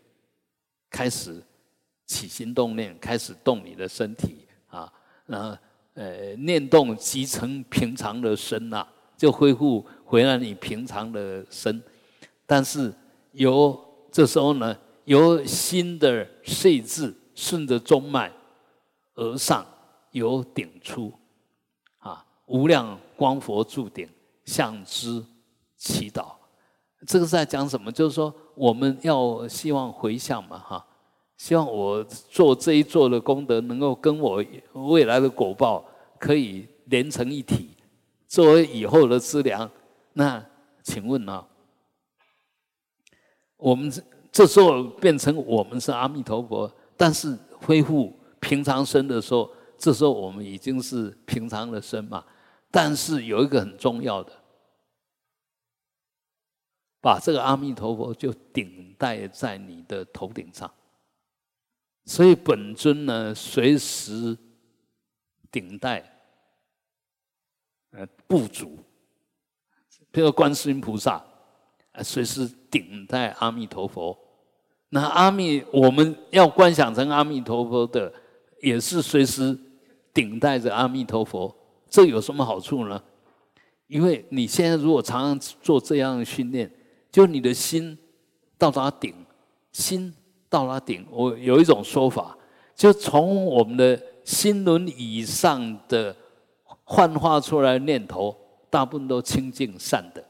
[0.94, 1.44] 开始
[2.06, 4.92] 起心动念，开始动你的身体啊，
[5.26, 5.58] 然后
[5.96, 8.88] 呃，念动即成平常的身呐。
[9.16, 11.82] 就恢复回来你平常的身，
[12.46, 12.94] 但是
[13.32, 13.80] 由
[14.12, 14.76] 这时候呢，
[15.06, 18.30] 由心的碎质顺着中脉
[19.14, 19.66] 而上，
[20.12, 21.14] 由顶出，
[22.00, 24.10] 啊，无量光佛住顶，
[24.44, 25.24] 向之
[25.78, 26.34] 祈祷，
[27.06, 27.92] 这个是在讲什么？
[27.92, 30.86] 就是说我们要希望回向嘛，哈，
[31.38, 34.44] 希望我做这一做的功德，能够跟我
[34.74, 35.84] 未来的果报
[36.20, 37.70] 可以连成一体，
[38.28, 39.70] 作为以后的资粮。
[40.14, 40.44] 那
[40.82, 41.44] 请问呢？
[43.58, 43.92] 我们
[44.32, 52.24] 这时候变成我们是阿弥陀佛，但是恢复平常身的时候，这时候我们已经是平常的身嘛。
[52.70, 54.32] 但是有一个很重要的。
[57.04, 60.74] 把这个阿弥陀佛就顶戴在你的头顶上，
[62.06, 64.38] 所以本尊呢随时
[65.52, 66.02] 顶戴，
[67.92, 68.80] 呃，不足，
[70.14, 71.22] 比如观世音菩萨，
[72.02, 74.18] 随时顶戴阿弥陀佛。
[74.88, 78.14] 那阿弥我们要观想成阿弥陀佛的，
[78.62, 79.60] 也是随时
[80.14, 81.54] 顶戴着阿弥陀佛。
[81.90, 83.04] 这有什么好处呢？
[83.88, 86.74] 因为你现在如果常常做这样的训练。
[87.14, 87.96] 就你的心
[88.58, 89.14] 到达顶，
[89.72, 90.12] 心
[90.50, 91.06] 到达顶。
[91.12, 92.36] 我有一种说法，
[92.76, 96.16] 就从我们的心轮以上的
[96.84, 98.36] 幻化出来念头，
[98.68, 100.24] 大部分都清净善的；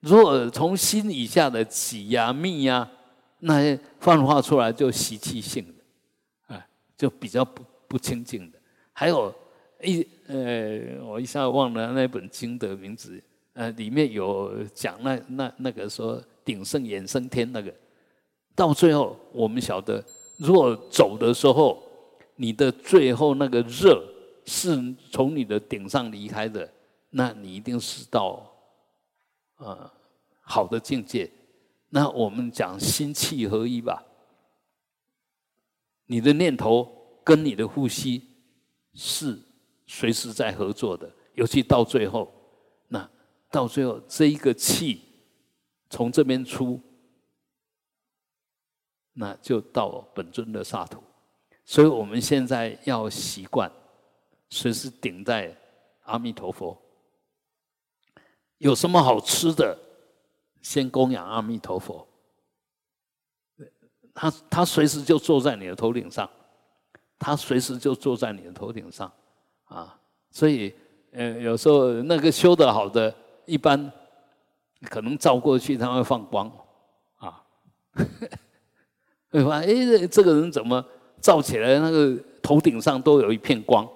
[0.00, 2.90] 如果从心以下的喜呀、密呀，
[3.38, 5.64] 那些幻化出来就习气性
[6.48, 6.66] 的，啊，
[6.98, 8.58] 就比较不不清净的。
[8.92, 9.32] 还有
[9.80, 13.22] 一呃，我一下忘了那本经的名字。
[13.54, 17.72] 呃，里面有讲那那那个说鼎盛衍生天那个，
[18.54, 20.04] 到最后我们晓得，
[20.38, 21.80] 如果走的时候，
[22.34, 24.04] 你的最后那个热
[24.44, 24.76] 是
[25.12, 26.68] 从你的顶上离开的，
[27.10, 28.44] 那你一定是到
[29.58, 29.88] 呃
[30.40, 31.30] 好的境界。
[31.90, 34.04] 那我们讲心气合一吧，
[36.06, 36.92] 你的念头
[37.22, 38.20] 跟你的呼吸
[38.94, 39.38] 是
[39.86, 42.28] 随时在合作的，尤其到最后。
[43.54, 45.00] 到最后，这一个气
[45.88, 46.80] 从这边出，
[49.12, 51.00] 那就到本尊的刹土。
[51.64, 53.70] 所以我们现在要习惯
[54.50, 55.56] 随时顶在
[56.02, 56.76] 阿弥陀佛。
[58.58, 59.78] 有什么好吃的，
[60.60, 62.04] 先供养阿弥陀佛。
[64.12, 66.28] 他他随时就坐在你的头顶上，
[67.20, 69.12] 他随时就坐在你的头顶上
[69.66, 69.96] 啊。
[70.32, 70.74] 所以，
[71.12, 73.14] 呃，有时候那个修得好的。
[73.46, 73.92] 一般
[74.82, 76.50] 可能照过去，他会放光
[77.16, 77.42] 啊，
[79.30, 80.84] 会发现哎，这个人怎么
[81.20, 83.88] 照起来，那个头顶上都有一片光。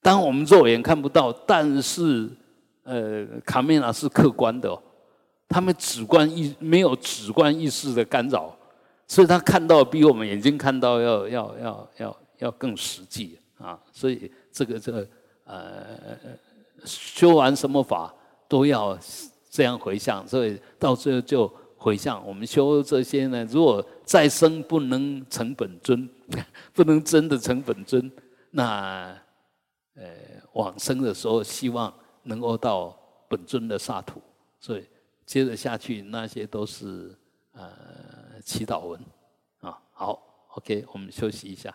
[0.00, 2.30] 当我们肉眼看不到，但是
[2.82, 4.82] 呃，卡梅拉是客观的，哦
[5.48, 8.54] 他们直观意没有直观意识的干扰，
[9.06, 13.78] 所以他看到比我们眼睛看到要要要要要更实际啊。
[13.92, 15.06] 所以这个这个
[15.44, 16.16] 呃，
[16.84, 18.12] 修完什么法？
[18.48, 18.98] 都要
[19.50, 22.26] 这样回向，所以到最后就回向。
[22.26, 26.08] 我们修这些呢，如果再生不能成本尊，
[26.72, 28.10] 不能真的成本尊，
[28.50, 29.16] 那
[29.94, 30.04] 呃
[30.52, 31.92] 往生的时候，希望
[32.24, 32.96] 能够到
[33.28, 34.20] 本尊的刹土。
[34.60, 34.86] 所以
[35.26, 37.14] 接着下去，那些都是
[37.52, 37.70] 呃
[38.44, 39.00] 祈祷文
[39.60, 39.78] 啊。
[39.92, 40.20] 好
[40.54, 41.74] ，OK，我们休息一下。